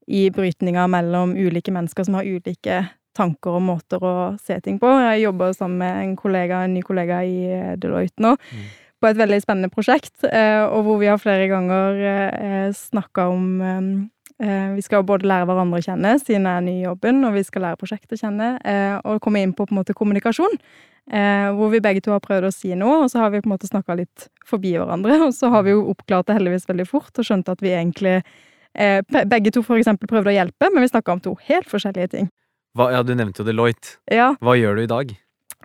i 0.09 0.29
brytninger 0.31 0.87
mellom 0.89 1.33
ulike 1.35 1.73
mennesker 1.73 2.05
som 2.05 2.15
har 2.15 2.25
ulike 2.25 2.89
tanker 3.17 3.57
og 3.57 3.63
måter 3.63 3.99
å 4.05 4.39
se 4.39 4.61
ting 4.61 4.79
på. 4.79 4.87
Jeg 4.87 5.23
jobber 5.25 5.53
sammen 5.57 5.79
med 5.79 6.03
en 6.05 6.17
kollega, 6.17 6.65
en 6.65 6.75
ny 6.75 6.83
kollega 6.83 7.23
i 7.25 7.47
eh, 7.51 7.77
Deloitte 7.77 8.21
nå, 8.21 8.37
Mm. 8.53 8.67
på 9.03 9.09
et 9.09 9.17
veldig 9.17 9.41
spennende 9.43 9.71
prosjekt, 9.73 10.23
eh, 10.25 10.63
og 10.69 10.85
hvor 10.85 10.99
vi 11.01 11.07
har 11.09 11.19
flere 11.19 11.49
ganger 11.49 12.73
snakka 12.73 13.29
om 13.33 14.11
Vi 14.37 14.83
skal 14.85 15.05
både 15.09 15.25
lære 15.25 15.47
hverandre 15.49 15.79
å 15.81 15.85
kjenne 15.85 16.11
siden 16.21 16.45
jeg 16.45 16.61
er 16.61 16.65
ny 16.67 16.75
i 16.75 16.85
jobben, 16.85 17.23
og 17.25 17.39
vi 17.39 17.45
skal 17.47 17.63
lære 17.65 17.79
prosjektet 17.81 18.19
å 18.19 18.21
kjenne, 18.21 18.51
eh, 18.69 18.99
og 19.01 19.23
komme 19.25 19.41
inn 19.41 19.55
på 19.57 19.65
på 19.65 19.77
måte 19.79 19.97
kommunikasjon. 19.97 20.59
Eh, 21.07 21.49
hvor 21.55 21.71
vi 21.71 21.79
begge 21.81 22.03
to 22.03 22.11
har 22.11 22.21
prøvd 22.21 22.49
å 22.49 22.53
si 22.55 22.73
noe, 22.75 23.05
og 23.05 23.11
så 23.13 23.23
har 23.23 23.31
vi 23.31 23.39
på 23.39 23.47
en 23.47 23.55
måte 23.55 23.69
snakka 23.69 23.95
litt 23.95 24.27
forbi 24.47 24.75
hverandre. 24.75 25.21
Og 25.29 25.35
så 25.37 25.51
har 25.55 25.63
vi 25.63 25.71
jo 25.71 25.85
oppklart 25.93 26.27
det 26.27 26.41
heldigvis 26.41 26.67
veldig 26.67 26.87
fort, 26.89 27.13
og 27.15 27.29
skjønt 27.29 27.49
at 27.53 27.63
vi 27.63 27.77
egentlig 27.77 28.17
eh, 28.19 28.99
begge 29.31 29.55
to 29.55 29.63
for 29.67 29.79
eksempel 29.79 30.11
prøvde 30.11 30.33
å 30.33 30.37
hjelpe, 30.37 30.71
men 30.73 30.83
vi 30.83 30.91
snakka 30.91 31.15
om 31.15 31.23
to 31.23 31.37
helt 31.47 31.71
forskjellige 31.71 32.11
ting. 32.17 32.33
Hva, 32.77 32.91
Ja, 32.93 33.05
du 33.07 33.15
nevnte 33.15 33.41
jo 33.41 33.47
Deloitte. 33.47 34.01
Ja, 34.11 34.35
Hva 34.43 34.57
gjør 34.59 34.77
du 34.77 34.83
i 34.83 34.91
dag? 34.91 35.15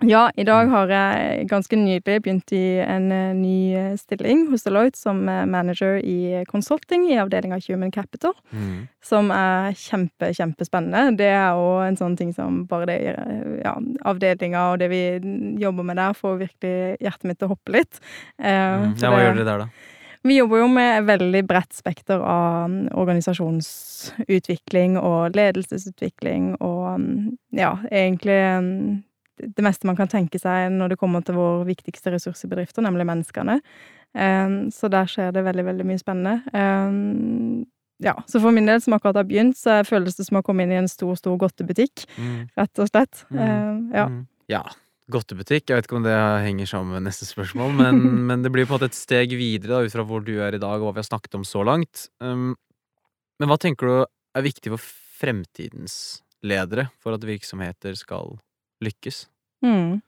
Ja, 0.08 0.30
i 0.36 0.44
dag 0.44 0.68
har 0.72 0.90
jeg 0.92 1.46
ganske 1.50 1.76
nylig 1.78 2.02
begynt 2.24 2.52
i 2.56 2.62
en 2.84 3.10
eh, 3.12 3.34
ny 3.36 3.74
eh, 3.78 3.92
stilling 4.00 4.46
hos 4.50 4.64
Deloitte 4.66 4.98
som 4.98 5.22
eh, 5.28 5.44
manager 5.46 5.98
i 5.98 6.42
consulting 6.50 7.06
i 7.10 7.18
avdelinga 7.22 7.60
Human 7.68 7.92
Capital. 7.94 8.34
Mm. 8.50 8.88
Som 9.02 9.30
er 9.34 9.72
kjempe, 9.78 10.32
kjempespennende. 10.34 11.16
Det 11.20 11.30
er 11.30 11.58
òg 11.58 11.86
en 11.88 11.98
sånn 12.00 12.16
ting 12.18 12.32
som 12.36 12.62
bare 12.70 12.86
det 12.90 12.98
ja, 13.62 13.76
avdelinga 14.08 14.68
og 14.72 14.82
det 14.82 14.88
vi 14.92 15.02
jobber 15.62 15.86
med 15.86 15.98
der, 16.00 16.18
får 16.18 16.40
virkelig 16.46 16.76
hjertet 17.02 17.28
mitt 17.30 17.38
til 17.40 17.50
å 17.50 17.54
hoppe 17.56 17.78
litt. 17.80 17.94
Mm. 18.38 18.94
Ja, 19.00 19.10
hva 19.10 19.18
det- 19.18 19.26
gjør 19.26 19.36
dere 19.42 19.50
der, 19.50 19.66
da? 19.66 19.98
Vi 20.22 20.36
jobber 20.36 20.60
jo 20.60 20.68
med 20.70 21.02
veldig 21.08 21.40
bredt 21.50 21.72
spekter 21.74 22.20
av 22.22 22.68
mm, 22.70 22.92
organisasjonsutvikling 22.94 24.94
og 25.00 25.34
ledelsesutvikling 25.34 26.52
og 26.60 27.00
mm, 27.02 27.32
ja, 27.58 27.72
egentlig 27.90 28.36
mm, 28.62 29.00
det 29.40 29.64
meste 29.64 29.88
man 29.88 29.96
kan 29.98 30.10
tenke 30.10 30.38
seg 30.40 30.72
når 30.74 30.92
det 30.92 31.00
kommer 31.00 31.24
til 31.24 31.38
vår 31.38 31.64
viktigste 31.68 32.12
ressurs 32.14 32.44
i 32.44 32.50
bedrifter, 32.50 32.84
nemlig 32.84 33.06
menneskene. 33.08 33.58
Um, 34.12 34.56
så 34.74 34.90
der 34.92 35.08
skjer 35.08 35.32
det 35.32 35.44
veldig, 35.46 35.64
veldig 35.70 35.86
mye 35.88 36.00
spennende. 36.00 36.34
Um, 36.52 37.64
ja, 38.02 38.16
så 38.28 38.42
for 38.42 38.52
min 38.54 38.68
del, 38.68 38.82
som 38.82 38.96
akkurat 38.96 39.22
har 39.22 39.28
begynt, 39.28 39.56
så 39.56 39.80
føles 39.86 40.18
det 40.18 40.26
som 40.26 40.40
å 40.40 40.44
komme 40.44 40.66
inn 40.66 40.74
i 40.74 40.80
en 40.80 40.90
stor, 40.90 41.14
stor 41.16 41.38
godtebutikk, 41.40 42.04
Mm. 42.18 42.48
rett 42.58 42.82
og 42.82 42.90
slett. 42.90 43.24
Mm. 43.30 43.40
Um, 43.40 43.82
ja. 43.94 44.06
Mm. 44.10 44.22
ja. 44.52 44.62
Godtebutikk. 45.12 45.66
Jeg 45.68 45.76
vet 45.76 45.86
ikke 45.88 45.98
om 45.98 46.06
det 46.06 46.16
henger 46.44 46.68
sammen 46.70 46.94
med 46.96 47.06
neste 47.08 47.26
spørsmål, 47.26 47.72
men, 47.78 48.02
men 48.28 48.42
det 48.44 48.52
blir 48.52 48.66
på 48.66 48.74
en 48.74 48.80
måte 48.80 48.90
et 48.92 48.98
steg 48.98 49.34
videre 49.38 49.78
da, 49.78 49.82
ut 49.86 49.94
fra 49.94 50.04
hvor 50.08 50.24
du 50.24 50.34
er 50.40 50.54
i 50.54 50.62
dag, 50.62 50.78
og 50.80 50.90
hva 50.90 50.96
vi 50.96 51.02
har 51.02 51.08
snakket 51.08 51.40
om 51.40 51.46
så 51.46 51.64
langt. 51.66 52.06
Men 52.22 53.50
hva 53.50 53.58
tenker 53.60 53.88
du 53.88 53.96
er 54.38 54.46
viktig 54.46 54.72
for 54.72 54.84
fremtidens 55.22 56.22
ledere 56.46 56.88
for 57.02 57.14
at 57.16 57.26
virksomheter 57.26 57.94
skal 57.98 58.38
lykkes? 58.84 59.26
Mm. 59.64 60.00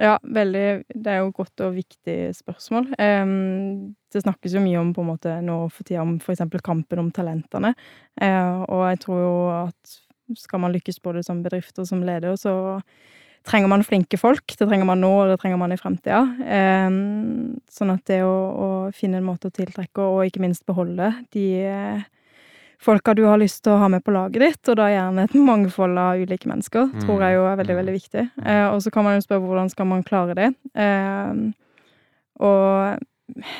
Ja, 0.00 0.16
veldig 0.22 0.84
Det 0.88 1.12
er 1.12 1.20
jo 1.20 1.28
et 1.28 1.36
godt 1.36 1.62
og 1.66 1.74
viktig 1.76 2.16
spørsmål. 2.32 2.88
Um, 2.96 3.94
det 4.12 4.22
snakkes 4.24 4.54
jo 4.56 4.62
mye 4.64 4.80
om 4.80 4.94
på 4.96 5.04
en 5.04 5.10
måte 5.10 5.34
nå 5.44 5.56
for 5.68 5.84
tida 5.84 6.00
om 6.02 6.16
eksempel 6.16 6.62
kampen 6.64 7.02
om 7.02 7.10
talentene. 7.12 7.74
Uh, 8.16 8.64
og 8.64 8.84
jeg 8.88 9.00
tror 9.04 9.20
jo 9.20 9.34
at 9.58 9.98
skal 10.38 10.62
man 10.62 10.72
lykkes 10.72 11.02
både 11.04 11.24
som 11.26 11.42
bedrift 11.44 11.78
og 11.82 11.88
som 11.90 12.04
leder, 12.06 12.36
så 12.38 12.80
trenger 13.44 13.68
man 13.72 13.84
flinke 13.84 14.16
folk. 14.20 14.46
Det 14.46 14.68
trenger 14.68 14.88
man 14.88 15.02
nå, 15.02 15.10
og 15.20 15.32
det 15.32 15.40
trenger 15.42 15.60
man 15.60 15.74
i 15.74 15.80
fremtida. 15.80 16.22
Um, 16.88 17.58
sånn 17.72 17.92
at 17.92 18.04
det 18.08 18.22
å, 18.24 18.32
å 18.32 18.68
finne 18.96 19.20
en 19.20 19.26
måte 19.26 19.50
å 19.50 19.54
tiltrekke 19.54 20.06
og 20.06 20.24
ikke 20.28 20.44
minst 20.44 20.64
beholde 20.68 21.12
de 21.34 21.46
folka 22.80 23.14
du 23.14 23.24
har 23.28 23.36
lyst 23.38 23.62
til 23.64 23.74
å 23.74 23.78
ha 23.82 23.88
med 23.92 24.02
på 24.04 24.12
laget 24.14 24.40
ditt, 24.40 24.68
og 24.72 24.76
da 24.80 24.86
gjerne 24.88 25.24
et 25.28 25.34
mangfold 25.36 25.98
av 26.00 26.16
ulike 26.22 26.48
mennesker, 26.48 26.88
Mm. 26.92 27.00
tror 27.04 27.20
jeg 27.20 27.34
jo 27.36 27.44
er 27.46 27.56
veldig, 27.56 27.74
Mm. 27.76 27.80
veldig 27.84 27.94
viktig. 28.00 28.30
Eh, 28.46 28.66
og 28.72 28.80
så 28.82 28.90
kan 28.92 29.04
man 29.04 29.20
jo 29.20 29.26
spørre 29.26 29.46
hvordan 29.46 29.70
skal 29.70 29.86
man 29.86 30.02
klare 30.02 30.34
det. 30.34 30.54
Eh, 30.74 31.52
og 32.40 32.98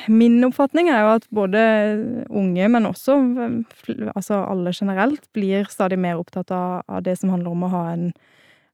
min 0.09 0.41
oppfatning 0.43 0.89
er 0.89 1.01
jo 1.05 1.11
at 1.15 1.27
både 1.31 2.25
unge, 2.29 2.67
men 2.69 2.83
også 2.89 3.15
eh, 3.39 4.09
altså 4.15 4.41
alle 4.49 4.73
generelt, 4.73 5.21
blir 5.33 5.65
stadig 5.69 5.99
mer 5.99 6.15
opptatt 6.19 6.51
av, 6.51 6.83
av 6.89 7.03
det 7.03 7.17
som 7.19 7.29
handler 7.29 7.51
om 7.51 7.63
å 7.63 7.69
ha 7.69 7.83
en, 7.93 8.11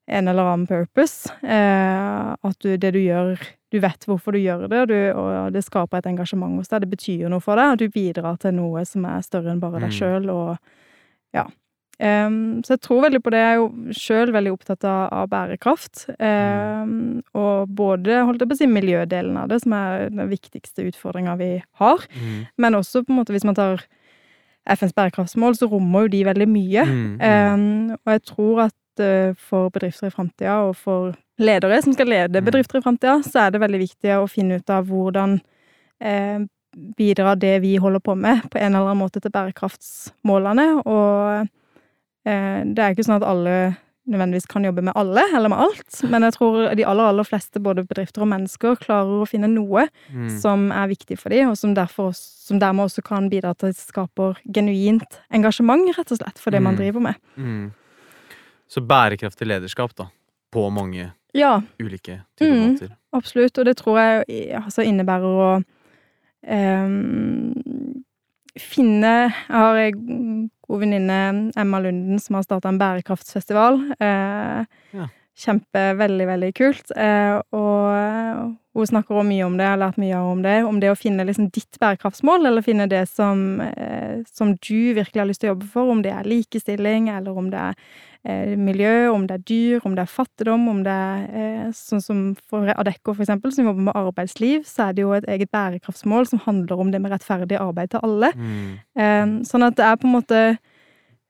en 0.08 0.28
eller 0.32 0.48
annen 0.48 0.68
purpose. 0.70 1.30
Eh, 1.44 2.34
at 2.48 2.60
du, 2.64 2.76
det 2.78 2.94
du 2.96 3.00
gjør 3.04 3.38
Du 3.68 3.82
vet 3.84 4.06
hvorfor 4.08 4.32
du 4.32 4.40
gjør 4.40 4.62
det, 4.72 4.80
og, 4.80 4.88
du, 4.88 4.96
og 5.20 5.52
det 5.52 5.60
skaper 5.66 6.00
et 6.00 6.06
engasjement 6.08 6.56
hos 6.56 6.70
deg. 6.72 6.86
Det 6.86 6.92
betyr 6.94 7.28
noe 7.28 7.44
for 7.44 7.60
deg, 7.60 7.74
og 7.74 7.82
du 7.82 7.90
bidrar 7.92 8.38
til 8.40 8.54
noe 8.56 8.86
som 8.88 9.04
er 9.10 9.26
større 9.26 9.52
enn 9.52 9.60
bare 9.60 9.82
deg 9.84 9.90
Mm. 9.92 9.98
sjøl, 9.98 10.30
ja. 11.36 11.44
Um, 12.00 12.62
så 12.64 12.76
jeg 12.78 12.82
tror 12.86 13.02
veldig 13.08 13.20
på 13.26 13.32
det. 13.34 13.40
Jeg 13.42 13.52
er 13.52 13.60
jo 13.60 13.68
sjøl 13.98 14.32
veldig 14.32 14.52
opptatt 14.54 14.86
av, 14.86 15.02
av 15.12 15.28
bærekraft. 15.32 16.06
Em, 16.22 17.24
og 17.34 17.68
både 17.76 18.22
holdt 18.24 18.40
jeg 18.46 18.52
på 18.52 18.56
å 18.56 18.62
si, 18.62 18.68
miljødelen 18.70 19.36
av 19.42 19.50
det, 19.50 19.60
som 19.64 19.74
er 19.74 20.08
den 20.14 20.30
viktigste 20.30 20.86
utfordringa 20.88 21.36
vi 21.42 21.52
har, 21.82 22.06
men 22.56 22.78
også 22.78 23.02
på 23.04 23.12
en 23.12 23.20
måte 23.20 23.34
hvis 23.36 23.48
man 23.50 23.58
tar 23.58 23.84
FNs 24.70 24.94
bærekraftsmål, 24.96 25.58
så 25.58 25.68
rommer 25.72 26.06
jo 26.06 26.14
de 26.16 26.24
veldig 26.28 26.48
mye. 26.48 26.84
Mm, 26.86 27.18
mm. 27.20 27.54
Um, 27.58 27.98
og 28.06 28.14
jeg 28.16 28.24
tror 28.30 28.62
at 28.70 28.76
for 29.38 29.70
bedrifter 29.70 30.08
i 30.08 30.14
framtida, 30.14 30.58
og 30.68 30.76
for 30.76 31.14
ledere 31.40 31.82
som 31.84 31.94
skal 31.94 32.08
lede 32.08 32.40
Mm. 32.42 32.46
bedrifter 32.46 32.80
i 32.80 32.82
framtida, 32.82 33.20
så 33.24 33.46
er 33.48 33.52
det 33.52 33.62
veldig 33.62 33.80
viktig 33.80 34.12
å 34.18 34.28
finne 34.30 34.58
ut 34.60 34.70
av 34.70 34.86
hvordan 34.88 35.40
eh, 36.02 36.40
bidrar 36.98 37.36
det 37.40 37.62
vi 37.62 37.76
holder 37.78 38.00
på 38.00 38.16
med, 38.16 38.42
på 38.52 38.58
en 38.60 38.76
eller 38.76 38.86
annen 38.92 39.02
måte 39.02 39.20
til 39.22 39.32
bærekraftsmålene. 39.32 40.84
Og 40.86 41.48
eh, 42.26 42.64
det 42.66 42.80
er 42.80 42.94
ikke 42.94 43.06
sånn 43.08 43.18
at 43.22 43.28
alle 43.28 43.78
nødvendigvis 44.08 44.46
kan 44.48 44.64
jobbe 44.64 44.82
med 44.88 44.94
alle, 44.96 45.20
eller 45.36 45.50
med 45.52 45.60
alt, 45.60 45.98
men 46.08 46.24
jeg 46.24 46.34
tror 46.38 46.70
de 46.80 46.86
aller, 46.88 47.04
aller 47.10 47.24
fleste, 47.28 47.60
både 47.60 47.84
bedrifter 47.84 48.22
og 48.24 48.30
mennesker, 48.32 48.78
klarer 48.80 49.20
å 49.24 49.28
finne 49.28 49.50
noe 49.52 49.90
Mm. 50.14 50.30
som 50.40 50.72
er 50.72 50.88
viktig 50.88 51.18
for 51.20 51.30
dem, 51.30 51.50
og 51.50 51.58
som, 51.58 51.74
derfor, 51.76 52.14
som 52.16 52.58
dermed 52.60 52.86
også 52.86 53.04
kan 53.04 53.28
bidra 53.30 53.52
til 53.54 53.68
at 53.68 53.76
det 53.76 53.82
skaper 53.82 54.38
genuint 54.50 55.20
engasjement, 55.30 55.92
rett 55.98 56.12
og 56.16 56.18
slett, 56.22 56.40
for 56.40 56.52
det 56.52 56.62
man 56.64 56.76
Mm. 56.76 56.78
driver 56.80 57.00
med. 57.02 57.16
Mm. 57.38 57.72
Så 58.70 58.82
bærekraftig 58.84 59.48
lederskap, 59.48 59.94
da. 59.96 60.10
På 60.52 60.70
mange 60.72 61.12
Ja, 61.36 61.62
ulike 61.80 62.22
typer 62.38 62.54
Mm. 62.56 62.72
måter. 62.74 62.90
absolutt, 63.14 63.58
og 63.58 63.66
det 63.66 63.78
tror 63.78 63.98
jeg 64.00 64.26
altså 64.62 64.82
innebærer 64.84 65.24
å 65.24 65.64
um, 66.48 68.04
finne 68.58 69.12
Jeg 69.30 69.54
har 69.54 69.76
en 69.78 70.50
god 70.68 70.80
venninne, 70.82 71.52
Emma 71.58 71.80
Lunden, 71.80 72.20
som 72.20 72.36
har 72.36 72.44
starta 72.44 72.70
en 72.70 72.80
bærekraftsfestival. 72.80 73.80
Uh, 74.02 74.66
Ja. 74.94 75.08
Kjempe, 75.38 75.82
veldig, 76.00 76.26
veldig 76.26 76.48
kult. 76.58 76.92
Eh, 76.98 77.36
og 77.54 78.56
hun 78.74 78.88
snakker 78.90 79.14
også 79.14 79.28
mye 79.28 79.46
om 79.46 79.58
det, 79.58 79.68
jeg 79.68 79.74
har 79.76 79.82
lært 79.84 80.00
mye 80.02 80.22
om 80.32 80.40
det. 80.42 80.56
Om 80.66 80.80
det 80.82 80.90
å 80.90 80.98
finne 80.98 81.26
liksom 81.28 81.52
ditt 81.54 81.78
bærekraftsmål, 81.82 82.48
eller 82.50 82.66
finne 82.66 82.88
det 82.90 83.04
som, 83.12 83.62
eh, 83.62 84.24
som 84.34 84.56
du 84.56 84.96
virkelig 84.98 85.22
har 85.22 85.30
lyst 85.30 85.44
til 85.44 85.52
å 85.52 85.54
jobbe 85.54 85.68
for. 85.70 85.92
Om 85.94 86.02
det 86.02 86.14
er 86.14 86.26
likestilling, 86.26 87.12
eller 87.14 87.38
om 87.38 87.52
det 87.54 87.60
er 87.68 87.76
eh, 88.26 88.56
miljø, 88.58 89.12
om 89.12 89.28
det 89.30 89.36
er 89.36 89.44
dyr, 89.52 89.86
om 89.86 89.94
det 89.94 90.08
er 90.08 90.16
fattigdom, 90.16 90.66
om 90.74 90.82
det 90.88 90.96
er 90.96 91.70
sånn 91.78 92.02
som 92.02 92.26
for 92.50 92.74
Adecco, 92.74 93.14
for 93.14 93.22
eksempel, 93.22 93.54
som 93.54 93.70
jobber 93.70 93.92
med 93.92 94.02
arbeidsliv, 94.02 94.66
så 94.66 94.88
er 94.88 94.98
det 94.98 95.06
jo 95.06 95.14
et 95.20 95.30
eget 95.30 95.54
bærekraftsmål 95.54 96.26
som 96.32 96.42
handler 96.48 96.82
om 96.82 96.90
det 96.90 97.04
med 97.04 97.14
rettferdig 97.14 97.62
arbeid 97.62 97.94
til 97.94 98.02
alle. 98.02 98.34
Mm. 98.34 99.38
Sånn 99.46 99.70
at 99.70 99.78
det 99.78 99.86
er 99.86 100.02
på 100.02 100.10
en 100.10 100.18
måte 100.18 100.42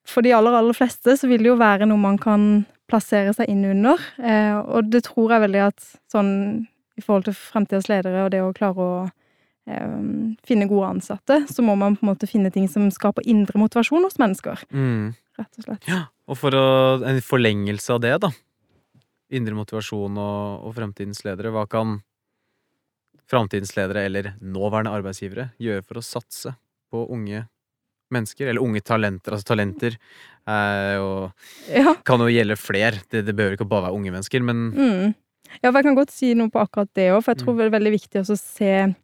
For 0.07 0.23
de 0.23 0.31
aller, 0.31 0.55
aller 0.55 0.71
fleste 0.71 1.17
så 1.19 1.27
vil 1.27 1.43
det 1.43 1.49
jo 1.49 1.59
være 1.59 1.83
noe 1.83 1.99
man 1.99 2.15
kan 2.15 2.63
plassere 2.87 3.33
seg 3.35 3.49
inn 3.51 3.65
under. 3.67 4.01
Eh, 4.17 4.55
og 4.57 4.89
det 4.91 5.03
tror 5.09 5.33
jeg 5.35 5.43
veldig 5.47 5.63
at 5.67 5.85
sånn 6.11 6.31
i 6.97 7.03
forhold 7.03 7.27
til 7.27 7.35
fremtidas 7.37 7.89
ledere 7.91 8.23
og 8.25 8.31
det 8.33 8.39
å 8.41 8.53
klare 8.57 8.81
å 8.81 8.93
eh, 9.67 9.99
finne 10.47 10.67
gode 10.69 10.89
ansatte, 10.95 11.41
så 11.51 11.61
må 11.65 11.75
man 11.77 11.97
på 11.99 12.05
en 12.05 12.11
måte 12.13 12.29
finne 12.29 12.49
ting 12.53 12.65
som 12.71 12.87
skaper 12.93 13.27
indre 13.27 13.59
motivasjon 13.61 14.07
hos 14.07 14.17
mennesker, 14.21 14.63
Mm. 14.73 15.13
rett 15.37 15.59
og 15.59 15.67
slett. 15.67 15.89
Og 16.27 16.37
for 16.39 16.51
å, 16.57 16.65
en 17.05 17.21
forlengelse 17.21 17.93
av 17.93 18.01
det, 18.01 18.15
da. 18.23 18.31
Indre 19.29 19.53
motivasjon 19.55 20.17
og, 20.17 20.65
og 20.65 20.73
fremtidens 20.75 21.21
ledere. 21.27 21.51
Hva 21.51 21.67
kan 21.69 21.99
framtidens 23.27 23.75
ledere, 23.75 24.05
eller 24.07 24.33
nåværende 24.41 24.93
arbeidsgivere, 24.95 25.49
gjøre 25.59 25.83
for 25.83 25.99
å 25.99 26.05
satse 26.05 26.55
på 26.91 27.03
unge 27.11 27.45
mennesker? 28.13 28.47
Eller 28.47 28.63
unge 28.63 28.81
talenter. 28.81 29.35
Altså 29.35 29.49
talenter 29.53 29.97
er 30.47 30.99
og 30.99 31.31
Ja. 31.69 31.93
kan 32.05 32.19
jo 32.19 32.27
gjelde 32.31 32.57
fler. 32.57 32.91
Det, 33.11 33.25
det 33.25 33.35
behøver 33.35 33.57
ikke 33.57 33.69
bare 33.69 33.83
være 33.89 33.93
unge 33.99 34.11
mennesker, 34.11 34.41
men 34.43 34.71
Mm. 34.71 35.15
Ja, 35.63 35.69
for 35.71 35.77
jeg 35.79 35.85
kan 35.85 35.95
godt 35.95 36.11
si 36.11 36.33
noe 36.33 36.49
på 36.49 36.59
akkurat 36.59 36.89
det 36.95 37.11
òg, 37.11 37.23
for 37.23 37.31
jeg 37.33 37.37
tror 37.43 37.57
det 37.57 37.65
er 37.67 37.79
veldig 37.79 37.91
viktig 37.93 38.19
å 38.21 38.37
se 38.37 38.95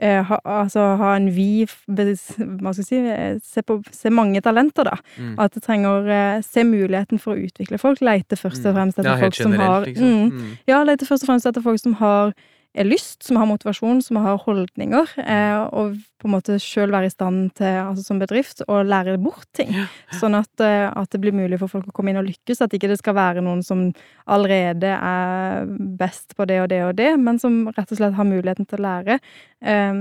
eh, 0.00 0.22
ha, 0.22 0.38
altså 0.44 0.96
ha 1.00 1.14
en 1.16 1.30
vid 1.34 1.66
Hva 1.88 2.72
skal 2.72 2.84
jeg 2.84 2.86
si 2.86 2.96
eh, 2.98 3.38
se, 3.42 3.62
på, 3.62 3.82
se 3.90 4.10
mange 4.10 4.40
talenter, 4.44 4.84
da. 4.84 4.96
mm. 5.18 5.34
At 5.38 5.54
det 5.54 5.62
trenger 5.64 6.06
eh, 6.08 6.40
Se 6.42 6.62
muligheten 6.62 7.18
for 7.18 7.34
å 7.34 7.40
utvikle 7.48 7.78
folk. 7.80 7.98
Leite 8.00 8.36
først 8.36 8.64
og 8.66 8.74
Mm. 8.74 8.76
fremst 8.76 8.98
etter 8.98 9.10
Ja, 9.10 9.16
helt 9.16 9.34
generelt, 9.34 9.38
som 9.38 9.52
har 9.58 9.86
liksom. 9.86 10.04
mm, 10.04 10.30
Mm. 10.30 10.58
Ja, 10.68 10.84
lete 10.84 11.06
først 11.08 11.22
og 11.24 11.28
fremst 11.32 11.46
etter 11.46 11.62
folk 11.62 11.80
som 11.80 11.94
har 11.94 12.28
eh, 12.28 12.32
lyst, 12.74 13.22
som 13.22 13.36
har 13.36 13.46
motivasjon, 13.46 14.02
som 14.02 14.16
har 14.16 14.36
holdninger, 14.38 15.08
eh, 15.18 15.56
og 15.72 15.96
på 16.20 16.28
en 16.28 16.30
måte 16.30 16.58
sjøl 16.62 16.90
være 16.92 17.06
i 17.06 17.10
stand 17.10 17.54
til, 17.54 17.66
altså 17.66 18.04
som 18.04 18.18
bedrift, 18.20 18.62
å 18.68 18.82
lære 18.86 19.16
bort 19.18 19.46
ting. 19.52 19.72
Sånn 20.20 20.34
at, 20.38 20.50
eh, 20.60 20.86
at 20.94 21.10
det 21.10 21.20
blir 21.20 21.32
mulig 21.32 21.58
for 21.58 21.68
folk 21.68 21.86
å 21.88 21.92
komme 21.92 22.10
inn 22.10 22.20
og 22.20 22.26
lykkes. 22.28 22.60
At 22.62 22.70
ikke 22.76 22.88
det 22.88 22.98
skal 22.98 23.14
være 23.14 23.42
noen 23.42 23.64
som 23.64 23.92
allerede 24.26 24.84
er 24.94 25.66
best 25.98 26.36
på 26.36 26.46
det 26.46 26.60
og 26.62 26.68
det 26.68 26.82
og 26.84 26.96
det, 26.96 27.18
men 27.18 27.38
som 27.38 27.66
rett 27.76 27.90
og 27.90 27.98
slett 27.98 28.14
har 28.14 28.24
muligheten 28.24 28.66
til 28.68 28.78
å 28.78 28.86
lære. 28.86 29.18
Eh, 29.62 29.94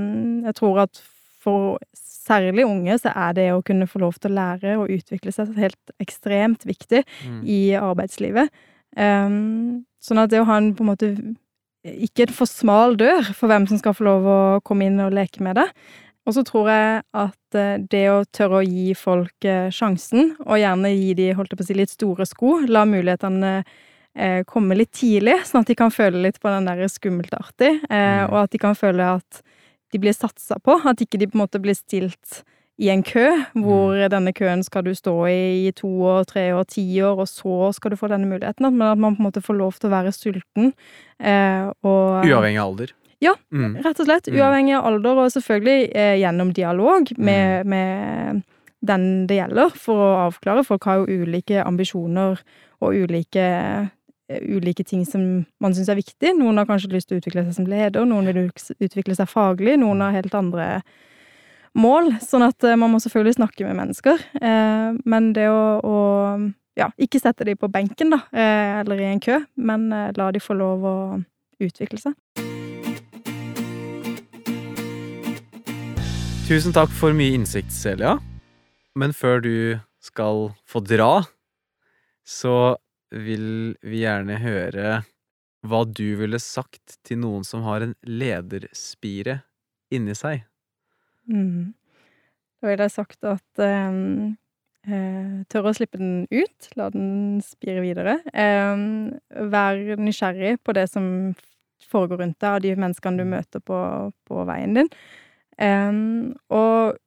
Jeg 0.48 0.56
tror 0.56 0.80
at 0.84 1.02
for 1.40 1.78
særlig 1.96 2.66
unge 2.68 3.00
så 3.00 3.14
er 3.16 3.34
det 3.34 3.52
å 3.54 3.64
kunne 3.64 3.88
få 3.88 4.00
lov 4.04 4.18
til 4.20 4.32
å 4.32 4.36
lære 4.36 4.78
og 4.78 4.90
utvikle 4.92 5.32
seg 5.32 5.56
helt 5.56 5.94
ekstremt 6.04 6.66
viktig 6.68 7.06
Mm. 7.26 7.44
i 7.48 7.72
arbeidslivet. 7.80 8.50
Um, 8.98 9.86
sånn 10.02 10.20
at 10.20 10.30
det 10.30 10.42
å 10.42 10.46
ha 10.46 10.58
en 10.58 10.74
på 10.76 10.82
en 10.82 10.90
måte 10.92 11.36
ikke 12.08 12.28
en 12.28 12.36
for 12.36 12.50
smal 12.50 12.98
dør 13.00 13.32
for 13.36 13.52
hvem 13.52 13.68
som 13.70 13.80
skal 13.80 13.96
få 13.98 14.06
lov 14.08 14.28
å 14.28 14.40
komme 14.68 14.88
inn 14.90 15.00
og 15.04 15.16
leke 15.16 15.44
med 15.46 15.60
det. 15.60 15.68
Og 16.28 16.36
så 16.36 16.44
tror 16.44 16.68
jeg 16.72 17.04
at 17.16 17.56
eh, 17.56 17.76
det 17.88 18.06
å 18.12 18.24
tørre 18.36 18.60
å 18.60 18.66
gi 18.66 18.92
folk 19.00 19.48
eh, 19.48 19.70
sjansen, 19.72 20.34
og 20.44 20.60
gjerne 20.60 20.92
gi 20.92 21.14
de 21.16 21.30
holdt 21.38 21.54
jeg 21.54 21.60
på 21.62 21.64
å 21.64 21.70
si, 21.70 21.78
litt 21.78 21.94
store 21.94 22.28
sko, 22.28 22.58
la 22.68 22.84
mulighetene 22.90 23.54
eh, 23.64 24.42
komme 24.50 24.76
litt 24.76 24.92
tidlig, 24.98 25.38
sånn 25.48 25.64
at 25.64 25.72
de 25.72 25.78
kan 25.80 25.94
føle 25.94 26.26
litt 26.26 26.42
på 26.44 26.52
den 26.52 26.68
der 26.68 26.84
skummelt 26.92 27.32
artig, 27.38 27.78
Mm. 27.88 28.28
og 28.34 28.42
at 28.44 28.52
de 28.52 28.60
kan 28.60 28.76
føle 28.76 29.08
at 29.22 29.42
de 29.94 30.00
blir 30.04 30.16
satsa 30.16 30.58
på, 30.60 30.76
at 30.84 31.00
ikke 31.00 31.20
de 31.22 31.30
på 31.32 31.38
en 31.38 31.46
måte 31.46 31.62
blir 31.64 31.78
stilt 31.78 32.42
i 32.78 32.92
en 32.94 33.02
kø, 33.02 33.26
hvor 33.58 33.98
denne 34.12 34.34
køen 34.38 34.62
skal 34.66 34.86
du 34.86 34.92
stå 34.96 35.14
i 35.32 35.68
i 35.68 35.72
to 35.76 35.90
år, 36.06 36.28
tre 36.30 36.52
år, 36.54 36.68
ti 36.70 36.86
år, 37.02 37.24
og 37.24 37.30
så 37.30 37.72
skal 37.74 37.92
du 37.92 37.98
få 37.98 38.10
denne 38.12 38.30
muligheten. 38.30 38.70
Men 38.70 38.88
at 38.92 39.02
man 39.02 39.16
på 39.16 39.24
en 39.24 39.30
måte 39.30 39.42
får 39.42 39.58
lov 39.58 39.80
til 39.80 39.90
å 39.90 39.96
være 39.96 40.14
sulten. 40.14 40.72
Eh, 41.18 41.72
og 41.82 42.28
Uavhengig 42.28 42.62
av 42.62 42.70
alder. 42.70 42.94
Ja. 43.24 43.34
Mm. 43.50 43.80
Rett 43.82 44.00
og 44.04 44.06
slett. 44.06 44.30
Mm. 44.30 44.38
Uavhengig 44.38 44.78
av 44.78 44.92
alder, 44.92 45.24
og 45.24 45.34
selvfølgelig 45.34 45.90
eh, 45.90 46.14
gjennom 46.22 46.54
dialog 46.54 47.12
med, 47.18 47.66
med 47.66 48.46
den 48.86 49.10
det 49.30 49.42
gjelder, 49.42 49.74
for 49.74 50.06
å 50.06 50.14
avklare. 50.28 50.66
Folk 50.68 50.86
har 50.86 51.02
jo 51.02 51.24
ulike 51.24 51.66
ambisjoner 51.66 52.38
og 52.78 52.94
ulike 52.94 53.48
eh, 53.48 54.42
ulike 54.44 54.84
ting 54.84 55.06
som 55.08 55.22
man 55.64 55.74
syns 55.74 55.90
er 55.90 55.98
viktig. 55.98 56.36
Noen 56.38 56.62
har 56.62 56.70
kanskje 56.70 56.94
lyst 56.94 57.10
til 57.10 57.18
å 57.18 57.24
utvikle 57.24 57.48
seg 57.48 57.58
som 57.58 57.70
leder, 57.70 58.06
noen 58.06 58.28
vil 58.30 58.50
utvikle 58.52 59.16
seg 59.18 59.30
faglig, 59.32 59.80
noen 59.82 60.04
har 60.04 60.18
helt 60.20 60.36
andre 60.38 60.68
mål. 61.76 62.14
Sånn 62.24 62.46
at 62.48 62.64
eh, 62.64 62.78
man 62.80 62.94
må 62.94 63.02
selvfølgelig 63.04 63.38
snakke 63.40 63.68
med 63.68 63.78
mennesker. 63.80 64.22
Eh, 64.40 64.98
men 65.06 65.32
det 65.36 65.48
å, 65.52 65.64
å 65.82 65.98
ja, 66.78 66.92
ikke 67.02 67.22
sette 67.22 67.48
de 67.48 67.58
på 67.60 67.70
benken, 67.74 68.14
da, 68.14 68.22
eh, 68.32 68.80
eller 68.82 69.02
i 69.02 69.10
en 69.10 69.24
kø, 69.24 69.42
men 69.56 69.90
la 69.92 70.32
de 70.32 70.44
få 70.44 70.58
lov 70.58 70.86
å 70.86 70.98
utvikle 71.64 72.00
seg. 72.02 72.16
Tusen 76.48 76.72
takk 76.72 76.94
for 76.96 77.12
mye 77.12 77.36
innsikt, 77.36 77.74
Celia. 77.76 78.16
Men 78.96 79.12
før 79.14 79.42
du 79.44 79.56
skal 80.00 80.54
få 80.64 80.80
dra, 80.86 81.26
så 82.24 82.78
vil 83.12 83.76
vi 83.84 84.06
gjerne 84.06 84.40
høre 84.40 85.02
hva 85.68 85.84
du 85.84 86.16
ville 86.20 86.40
sagt 86.40 86.98
til 87.08 87.20
noen 87.26 87.44
som 87.48 87.66
har 87.68 87.84
en 87.84 87.96
lederspire 88.08 89.42
inni 89.92 90.16
seg. 90.16 90.47
Mm. 91.28 91.74
Da 92.62 92.72
ville 92.72 92.88
jeg 92.88 92.96
sagt 92.96 93.28
at 93.28 93.62
um, 93.62 94.38
eh, 94.88 95.34
tørre 95.52 95.72
å 95.72 95.78
slippe 95.78 96.00
den 96.02 96.26
ut, 96.34 96.70
la 96.80 96.90
den 96.94 97.38
spire 97.46 97.84
videre. 97.86 98.18
Um, 98.34 99.14
vær 99.54 99.78
nysgjerrig 100.02 100.58
på 100.66 100.74
det 100.78 100.88
som 100.90 101.36
foregår 101.88 102.24
rundt 102.24 102.40
deg, 102.42 102.50
av 102.50 102.64
de 102.64 102.76
menneskene 102.76 103.22
du 103.22 103.28
møter 103.30 103.64
på, 103.64 103.82
på 104.28 104.48
veien 104.50 104.74
din. 104.78 104.90
Um, 105.62 106.34
og 106.54 106.98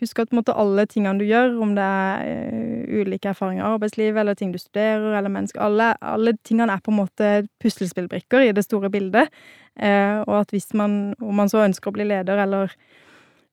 husk 0.00 0.20
at 0.22 0.32
måte, 0.36 0.54
alle 0.56 0.86
tingene 0.88 1.20
du 1.20 1.26
gjør, 1.28 1.56
om 1.64 1.74
det 1.76 1.84
er 1.84 2.52
uh, 2.52 3.00
ulike 3.00 3.32
erfaringer 3.32 3.64
i 3.64 3.72
arbeidslivet, 3.72 4.20
eller 4.20 4.38
ting 4.38 4.52
du 4.52 4.60
studerer, 4.60 5.14
eller 5.16 5.32
mennesker 5.32 5.64
alle, 5.64 5.92
alle 6.04 6.36
tingene 6.46 6.76
er 6.76 6.84
på 6.84 6.92
en 6.92 7.00
måte 7.02 7.34
puslespillbrikker 7.62 8.50
i 8.50 8.54
det 8.56 8.68
store 8.68 8.92
bildet. 8.92 9.32
Uh, 9.80 10.20
og 10.26 10.42
at 10.42 10.52
hvis 10.52 10.74
man, 10.76 11.14
om 11.24 11.40
man 11.40 11.48
så 11.48 11.64
ønsker 11.64 11.88
å 11.88 11.96
bli 11.96 12.08
leder, 12.12 12.44
eller 12.44 12.76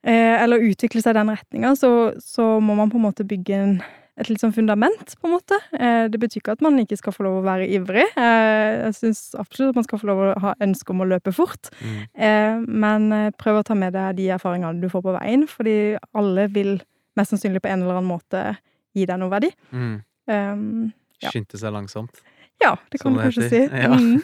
eller 0.05 0.62
utvikle 0.69 1.01
seg 1.01 1.15
i 1.15 1.19
den 1.19 1.31
retninga, 1.33 1.75
så, 1.75 1.89
så 2.23 2.60
må 2.63 2.75
man 2.77 2.91
på 2.91 2.99
en 2.99 3.05
måte 3.07 3.25
bygge 3.27 3.55
en, 3.57 3.71
et 4.17 4.29
litt 4.29 4.41
sånn 4.41 4.53
fundament, 4.55 5.15
på 5.19 5.27
en 5.27 5.33
måte. 5.36 5.57
Eh, 5.77 6.05
det 6.10 6.19
betyr 6.21 6.39
ikke 6.41 6.53
at 6.55 6.62
man 6.65 6.77
ikke 6.79 6.97
skal 6.97 7.13
få 7.15 7.25
lov 7.25 7.39
å 7.41 7.45
være 7.45 7.67
ivrig. 7.75 8.05
Eh, 8.17 8.69
jeg 8.88 8.95
syns 8.99 9.23
absolutt 9.38 9.73
at 9.73 9.79
man 9.81 9.88
skal 9.88 10.01
få 10.01 10.10
lov 10.10 10.21
å 10.23 10.29
ha 10.45 10.53
ønske 10.63 10.93
om 10.93 11.03
å 11.03 11.10
løpe 11.10 11.33
fort. 11.36 11.71
Mm. 11.81 11.97
Eh, 12.13 12.62
men 12.86 13.10
eh, 13.13 13.31
prøv 13.38 13.60
å 13.60 13.65
ta 13.67 13.75
med 13.77 13.93
deg 13.97 14.15
de 14.21 14.29
erfaringene 14.38 14.81
du 14.81 14.88
får 14.93 15.03
på 15.05 15.17
veien, 15.17 15.43
fordi 15.51 15.75
alle 16.17 16.47
vil 16.55 16.77
mest 17.17 17.33
sannsynlig 17.33 17.62
på 17.65 17.69
en 17.73 17.83
eller 17.83 17.99
annen 17.99 18.10
måte 18.13 18.43
gi 18.97 19.05
deg 19.10 19.19
noe 19.21 19.33
verdi. 19.33 19.51
Mm. 19.73 19.97
Um, 20.29 20.63
Ja. 21.17 21.31
Skynde 21.33 21.57
seg 21.57 21.71
langsomt. 21.73 22.19
ja, 22.62 22.75
det 22.93 22.99
kan 23.01 23.10
sånn 23.10 23.15
du 23.17 23.23
kanskje 23.25 23.45
kanskje 23.47 23.49
si. 23.49 23.62
Ja. 23.83 23.95
Mm. 23.97 24.21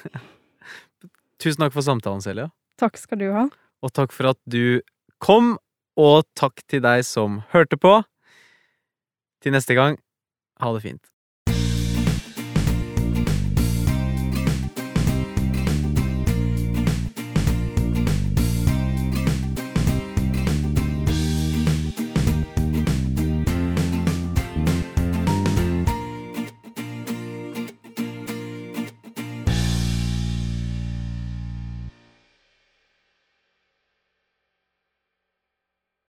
Tusen 1.43 1.63
takk 1.65 1.73
for 1.75 1.85
samtalen, 1.85 2.21
Selja. 2.23 2.47
Takk 2.79 2.97
skal 3.01 3.19
du 3.19 3.27
ha. 3.33 3.47
Og 3.83 3.91
takk 3.93 4.13
for 4.15 4.29
at 4.31 4.39
du 4.47 4.79
kom, 5.23 5.55
og 5.99 6.25
takk 6.35 6.63
til 6.67 6.83
deg 6.83 7.05
som 7.07 7.41
hørte 7.53 7.79
på. 7.79 8.01
Til 9.43 9.55
neste 9.55 9.75
gang, 9.77 9.97
ha 10.59 10.71
det 10.75 10.83
fint. 10.83 11.12